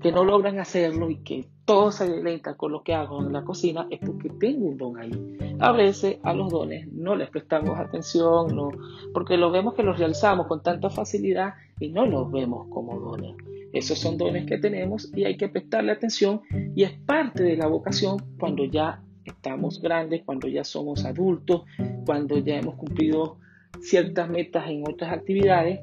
que 0.00 0.12
no 0.12 0.24
logran 0.24 0.58
hacerlo 0.58 1.10
y 1.10 1.16
que 1.16 1.48
todo 1.64 1.92
se 1.92 2.08
deleitan 2.08 2.54
con 2.56 2.72
lo 2.72 2.82
que 2.82 2.94
hago 2.94 3.20
en 3.20 3.32
la 3.32 3.44
cocina 3.44 3.86
es 3.90 4.00
porque 4.00 4.30
tengo 4.30 4.66
un 4.66 4.76
don 4.76 4.98
ahí. 4.98 5.36
A 5.60 5.72
veces 5.72 6.18
a 6.22 6.32
los 6.32 6.50
dones 6.50 6.90
no 6.92 7.14
les 7.14 7.30
prestamos 7.30 7.78
atención, 7.78 8.54
no, 8.56 8.70
porque 9.12 9.36
lo 9.36 9.50
vemos 9.50 9.74
que 9.74 9.82
los 9.82 9.98
realizamos 9.98 10.46
con 10.46 10.62
tanta 10.62 10.90
facilidad 10.90 11.54
y 11.78 11.90
no 11.90 12.06
los 12.06 12.32
vemos 12.32 12.66
como 12.70 12.98
dones. 12.98 13.36
Esos 13.72 13.98
son 13.98 14.18
dones 14.18 14.46
que 14.46 14.58
tenemos 14.58 15.12
y 15.14 15.24
hay 15.24 15.36
que 15.36 15.48
prestarle 15.48 15.92
atención 15.92 16.40
y 16.74 16.82
es 16.82 16.92
parte 16.92 17.44
de 17.44 17.56
la 17.56 17.68
vocación 17.68 18.16
cuando 18.38 18.64
ya 18.64 19.00
estamos 19.24 19.80
grandes, 19.80 20.22
cuando 20.24 20.48
ya 20.48 20.64
somos 20.64 21.04
adultos, 21.04 21.62
cuando 22.04 22.38
ya 22.38 22.58
hemos 22.58 22.74
cumplido 22.74 23.38
ciertas 23.80 24.28
metas 24.28 24.68
en 24.68 24.82
otras 24.88 25.12
actividades. 25.12 25.80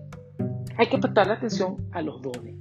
Hay 0.78 0.88
que 0.88 0.98
prestarle 0.98 1.34
atención 1.34 1.78
a 1.92 2.02
los 2.02 2.22
dones 2.22 2.58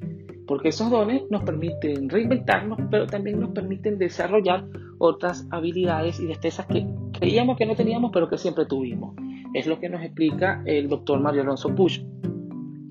porque 0.46 0.68
esos 0.68 0.90
dones 0.90 1.22
nos 1.30 1.42
permiten 1.42 2.08
reinventarnos, 2.08 2.78
pero 2.90 3.06
también 3.06 3.40
nos 3.40 3.50
permiten 3.50 3.98
desarrollar 3.98 4.64
otras 4.98 5.46
habilidades 5.50 6.20
y 6.20 6.26
destrezas 6.26 6.66
que 6.66 6.86
creíamos 7.18 7.58
que 7.58 7.66
no 7.66 7.74
teníamos, 7.74 8.10
pero 8.12 8.28
que 8.28 8.38
siempre 8.38 8.64
tuvimos. 8.66 9.14
Es 9.54 9.66
lo 9.66 9.80
que 9.80 9.88
nos 9.88 10.02
explica 10.02 10.62
el 10.64 10.88
doctor 10.88 11.20
Mario 11.20 11.42
Alonso 11.42 11.74
Push. 11.74 12.00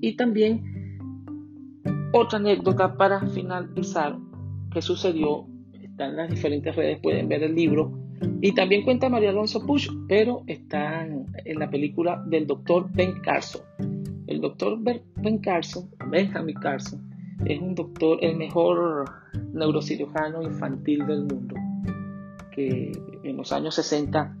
Y 0.00 0.16
también 0.16 0.62
otra 2.12 2.38
anécdota 2.38 2.96
para 2.96 3.26
finalizar 3.28 4.18
que 4.70 4.82
sucedió, 4.82 5.46
está 5.80 6.06
en 6.06 6.16
las 6.16 6.30
diferentes 6.30 6.76
redes, 6.76 7.00
pueden 7.00 7.28
ver 7.28 7.42
el 7.42 7.54
libro, 7.54 7.92
y 8.40 8.52
también 8.52 8.82
cuenta 8.82 9.08
Mario 9.08 9.30
Alonso 9.30 9.64
Push, 9.64 9.88
pero 10.08 10.42
está 10.46 11.06
en 11.06 11.58
la 11.58 11.70
película 11.70 12.22
del 12.26 12.46
doctor 12.46 12.88
Ben 12.92 13.20
Carson. 13.22 13.62
El 14.26 14.40
doctor 14.40 14.78
Ben 14.80 15.38
Carson, 15.38 15.88
Benjamin 16.08 16.56
Carson, 16.56 17.00
es 17.44 17.60
un 17.60 17.74
doctor, 17.74 18.18
el 18.22 18.36
mejor 18.36 19.04
neurocirujano 19.52 20.42
infantil 20.42 21.06
del 21.06 21.24
mundo, 21.24 21.54
que 22.50 22.92
en 23.22 23.36
los 23.36 23.52
años 23.52 23.74
60 23.74 24.36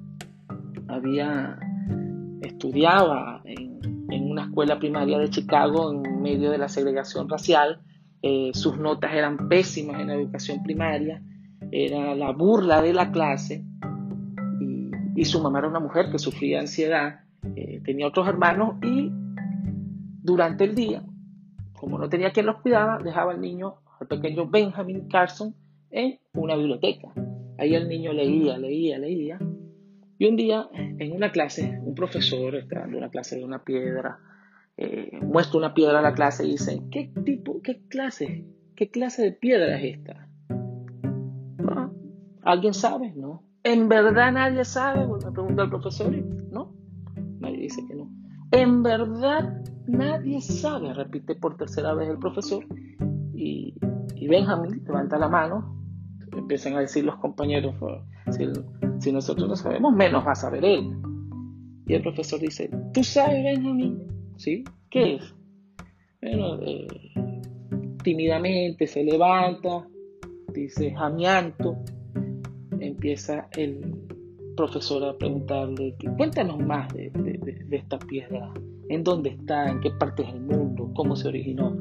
había 0.88 1.58
estudiaba 2.42 3.42
en, 3.44 3.76
una 4.30 4.44
escuela 4.44 4.78
primaria 4.78 5.18
de 5.18 5.30
Chicago 5.30 5.92
en 5.92 6.20
medio 6.20 6.50
de 6.50 6.58
la 6.58 6.68
segregación 6.68 7.28
racial. 7.28 7.80
Eh, 8.22 8.50
sus 8.54 8.78
notas 8.78 9.12
eran 9.14 9.48
pésimas 9.48 10.00
en 10.00 10.08
la 10.08 10.14
educación 10.14 10.62
primaria, 10.62 11.22
era 11.70 12.14
la 12.14 12.32
burla 12.32 12.82
de 12.82 12.92
la 12.92 13.12
clase 13.12 13.64
y, 15.14 15.24
su 15.24 15.42
mamá 15.42 15.60
era 15.60 15.68
una 15.68 15.80
mujer 15.80 16.10
que 16.10 16.18
sufría 16.18 16.60
ansiedad, 16.60 17.20
eh, 17.54 17.80
tenía 17.84 18.06
otros 18.06 18.28
hermanos 18.28 18.76
y 18.82 19.10
durante 20.26 20.64
el 20.64 20.74
día 20.74 21.02
como 21.76 21.98
no 21.98 22.08
tenía 22.08 22.32
quien 22.32 22.46
los 22.46 22.60
cuidaba, 22.60 22.98
dejaba 22.98 23.32
al 23.32 23.40
niño, 23.40 23.76
al 24.00 24.08
pequeño 24.08 24.48
Benjamin 24.48 25.08
Carson, 25.08 25.54
en 25.90 26.18
una 26.34 26.56
biblioteca. 26.56 27.12
Ahí 27.58 27.74
el 27.74 27.88
niño 27.88 28.12
leía, 28.12 28.58
leía, 28.58 28.98
leía. 28.98 29.38
Y 30.18 30.26
un 30.26 30.36
día, 30.36 30.68
en 30.72 31.12
una 31.12 31.30
clase, 31.30 31.78
un 31.82 31.94
profesor 31.94 32.54
está 32.56 32.80
dando 32.80 32.98
una 32.98 33.10
clase 33.10 33.36
de 33.36 33.44
una 33.44 33.62
piedra, 33.62 34.18
eh, 34.76 35.18
muestra 35.22 35.58
una 35.58 35.74
piedra 35.74 35.98
a 35.98 36.02
la 36.02 36.14
clase 36.14 36.46
y 36.46 36.52
dice, 36.52 36.82
¿qué 36.90 37.12
tipo, 37.24 37.60
qué 37.62 37.82
clase, 37.88 38.46
qué 38.74 38.90
clase 38.90 39.22
de 39.22 39.32
piedra 39.32 39.78
es 39.78 39.96
esta? 39.96 40.28
Ah, 41.68 41.90
¿Alguien 42.42 42.74
sabe? 42.74 43.12
No. 43.14 43.42
¿En 43.62 43.88
verdad 43.88 44.32
nadie 44.32 44.64
sabe? 44.64 45.06
Me 45.06 45.32
pregunta 45.32 45.64
el 45.64 45.70
profesor. 45.70 46.12
No, 46.50 46.74
nadie 47.40 47.58
dice 47.58 47.82
que 47.86 47.94
no. 47.94 48.05
En 48.56 48.82
verdad 48.82 49.66
Nadie 49.86 50.40
sabe, 50.40 50.92
repite 50.92 51.36
por 51.36 51.56
tercera 51.56 51.94
vez 51.94 52.08
el 52.08 52.18
profesor. 52.18 52.64
Y, 53.34 53.74
Benjamin 54.28 54.82
levanta 54.84 55.18
la 55.18 55.28
mano. 55.28 55.80
Empiezan 56.32 56.74
a 56.74 56.80
decir 56.80 57.04
los 57.04 57.16
compañeros, 57.16 57.74
si, 58.98 59.12
nosotros 59.12 59.48
no 59.48 59.56
sabemos, 59.56 59.94
menos 59.94 60.26
va 60.26 60.32
a 60.32 60.34
saber 60.34 60.64
él. 60.64 60.90
Y 61.86 61.94
el 61.94 62.02
profesor 62.02 62.40
dice, 62.40 62.68
¿tú 62.92 63.04
sabes, 63.04 63.44
Benjamin? 63.44 64.02
¿Sí? 64.36 64.64
¿Qué 64.90 65.14
es? 65.14 65.34
Bueno, 66.20 66.60
eh, 66.62 66.88
tímidamente 68.02 68.88
se 68.88 69.04
levanta, 69.04 69.86
dice, 70.52 70.92
jamianto. 70.92 71.76
Empieza 72.80 73.48
el 73.52 74.08
profesor 74.56 75.04
a 75.04 75.16
preguntarle, 75.16 75.96
cuéntanos 76.16 76.58
más 76.58 76.92
de 76.94 77.66
esta 77.70 77.98
piedra 77.98 78.52
en 78.88 79.04
dónde 79.04 79.30
está, 79.30 79.68
en 79.68 79.80
qué 79.80 79.90
partes 79.90 80.26
del 80.26 80.40
mundo, 80.40 80.90
cómo 80.94 81.16
se 81.16 81.28
originó. 81.28 81.76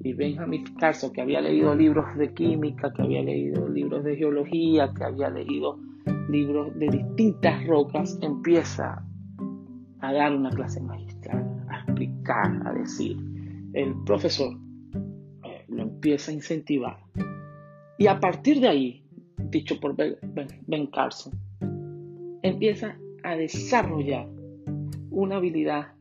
Y 0.00 0.12
Benjamin 0.12 0.64
Carson, 0.78 1.12
que 1.12 1.22
había 1.22 1.40
leído 1.40 1.74
libros 1.74 2.16
de 2.16 2.32
química, 2.32 2.92
que 2.92 3.02
había 3.02 3.22
leído 3.22 3.68
libros 3.68 4.04
de 4.04 4.16
geología, 4.16 4.92
que 4.94 5.04
había 5.04 5.30
leído 5.30 5.78
libros 6.28 6.78
de 6.78 6.88
distintas 6.88 7.66
rocas, 7.66 8.18
empieza 8.22 9.04
a 10.00 10.12
dar 10.12 10.34
una 10.34 10.50
clase 10.50 10.80
magistral, 10.80 11.64
a 11.68 11.80
explicar, 11.80 12.62
a 12.66 12.72
decir. 12.72 13.16
El 13.72 13.94
profesor 14.04 14.56
eh, 15.44 15.64
lo 15.68 15.82
empieza 15.82 16.30
a 16.30 16.34
incentivar. 16.34 16.98
Y 17.98 18.06
a 18.06 18.20
partir 18.20 18.60
de 18.60 18.68
ahí, 18.68 19.04
dicho 19.50 19.80
por 19.80 19.96
ben 19.96 20.86
Carson, 20.88 21.32
empieza 22.46 22.98
a 23.22 23.36
desarrollar 23.36 24.28
una 25.10 25.36
habilidad 25.36 25.92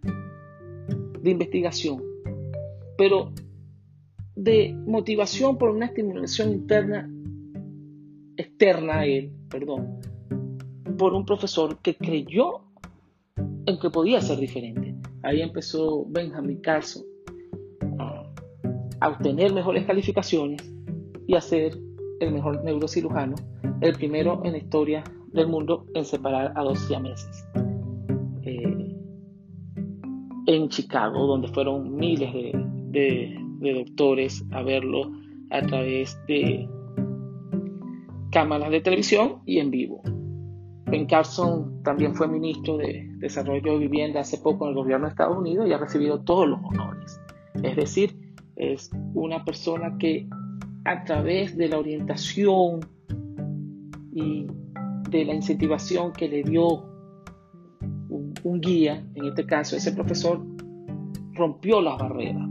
de 1.21 1.31
investigación, 1.31 2.03
pero 2.97 3.31
de 4.35 4.75
motivación 4.85 5.57
por 5.57 5.69
una 5.69 5.87
estimulación 5.87 6.51
interna, 6.51 7.09
externa 8.37 8.99
a 8.99 9.05
él, 9.05 9.31
perdón, 9.49 9.99
por 10.97 11.13
un 11.13 11.25
profesor 11.25 11.79
que 11.81 11.95
creyó 11.95 12.61
en 13.65 13.79
que 13.79 13.89
podía 13.89 14.21
ser 14.21 14.37
diferente. 14.39 14.95
Ahí 15.23 15.41
empezó 15.41 16.05
Benjamin 16.05 16.61
Carson 16.61 17.03
a, 17.97 18.23
a 18.99 19.09
obtener 19.09 19.53
mejores 19.53 19.85
calificaciones 19.85 20.61
y 21.27 21.35
a 21.35 21.41
ser 21.41 21.77
el 22.19 22.31
mejor 22.31 22.63
neurocirujano, 22.63 23.35
el 23.81 23.93
primero 23.93 24.41
en 24.45 24.51
la 24.51 24.57
historia 24.57 25.03
del 25.35 25.47
mundo 25.47 25.85
en 25.93 26.05
separar 26.05 26.53
a 26.55 26.63
dos 26.63 26.79
siameses 26.79 27.45
en 30.45 30.69
Chicago, 30.69 31.25
donde 31.25 31.47
fueron 31.47 31.95
miles 31.95 32.31
de, 32.33 33.41
doctores 33.59 34.45
a 34.51 34.61
verlo 34.61 35.11
a 35.49 35.61
través 35.61 36.19
de 36.27 36.69
cámaras 38.31 38.69
de 38.69 38.81
televisión 38.81 39.41
y 39.45 39.57
en 39.57 39.71
vivo. 39.71 40.01
Ben 40.85 41.07
Carson 41.07 41.81
también 41.83 42.13
fue 42.13 42.27
ministro 42.27 42.77
de 42.77 43.09
Desarrollo 43.17 43.73
de 43.73 43.79
Vivienda 43.79 44.19
hace 44.19 44.37
poco 44.37 44.65
en 44.65 44.69
el 44.69 44.75
gobierno 44.75 45.07
de 45.07 45.11
Estados 45.11 45.37
Unidos 45.37 45.67
y 45.67 45.73
ha 45.73 45.79
recibido 45.79 46.21
todos 46.23 46.47
los 46.47 46.59
honores. 46.63 47.19
Es 47.63 47.75
decir, 47.75 48.15
es 48.55 48.91
una 49.15 49.43
persona 49.43 49.97
que 49.97 50.27
a 50.83 51.03
través 51.05 51.57
de 51.57 51.69
la 51.69 51.79
orientación 51.79 52.81
y 54.13 54.45
de 55.15 55.25
la 55.25 55.33
incentivación 55.33 56.11
que 56.11 56.27
le 56.27 56.43
dio 56.43 56.83
un 58.43 58.61
guía, 58.61 59.03
en 59.15 59.25
este 59.25 59.45
caso 59.45 59.75
ese 59.75 59.91
profesor, 59.91 60.45
rompió 61.33 61.81
las 61.81 61.97
barreras. 61.97 62.47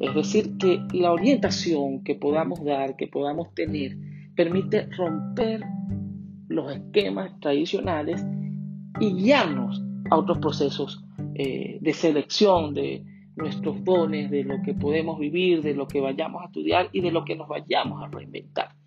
Es 0.00 0.14
decir, 0.14 0.56
que 0.58 0.80
la 0.92 1.12
orientación 1.12 2.02
que 2.04 2.14
podamos 2.14 2.64
dar, 2.64 2.96
que 2.96 3.06
podamos 3.06 3.54
tener, 3.54 3.96
permite 4.34 4.86
romper 4.96 5.62
los 6.48 6.72
esquemas 6.72 7.38
tradicionales 7.40 8.24
y 9.00 9.14
guiarnos 9.14 9.82
a 10.10 10.16
otros 10.16 10.38
procesos 10.38 11.04
eh, 11.34 11.78
de 11.80 11.92
selección 11.92 12.74
de 12.74 13.04
nuestros 13.36 13.82
dones, 13.84 14.30
de 14.30 14.44
lo 14.44 14.60
que 14.62 14.74
podemos 14.74 15.18
vivir, 15.18 15.62
de 15.62 15.74
lo 15.74 15.88
que 15.88 16.00
vayamos 16.00 16.42
a 16.42 16.46
estudiar 16.46 16.88
y 16.92 17.00
de 17.00 17.10
lo 17.10 17.24
que 17.24 17.36
nos 17.36 17.48
vayamos 17.48 18.02
a 18.02 18.08
reinventar. 18.08 18.81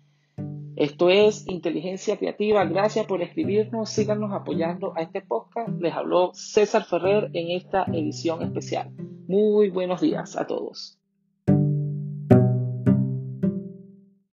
Esto 0.76 1.08
es 1.08 1.48
Inteligencia 1.48 2.18
Creativa. 2.18 2.62
Gracias 2.66 3.06
por 3.06 3.22
escribirnos. 3.22 3.88
Síganos 3.88 4.30
apoyando 4.32 4.92
a 4.94 5.00
este 5.00 5.22
podcast. 5.22 5.70
Les 5.80 5.94
habló 5.94 6.32
César 6.34 6.84
Ferrer 6.84 7.30
en 7.32 7.50
esta 7.50 7.84
edición 7.84 8.42
especial. 8.42 8.90
Muy 9.26 9.70
buenos 9.70 10.02
días 10.02 10.36
a 10.36 10.46
todos. 10.46 10.95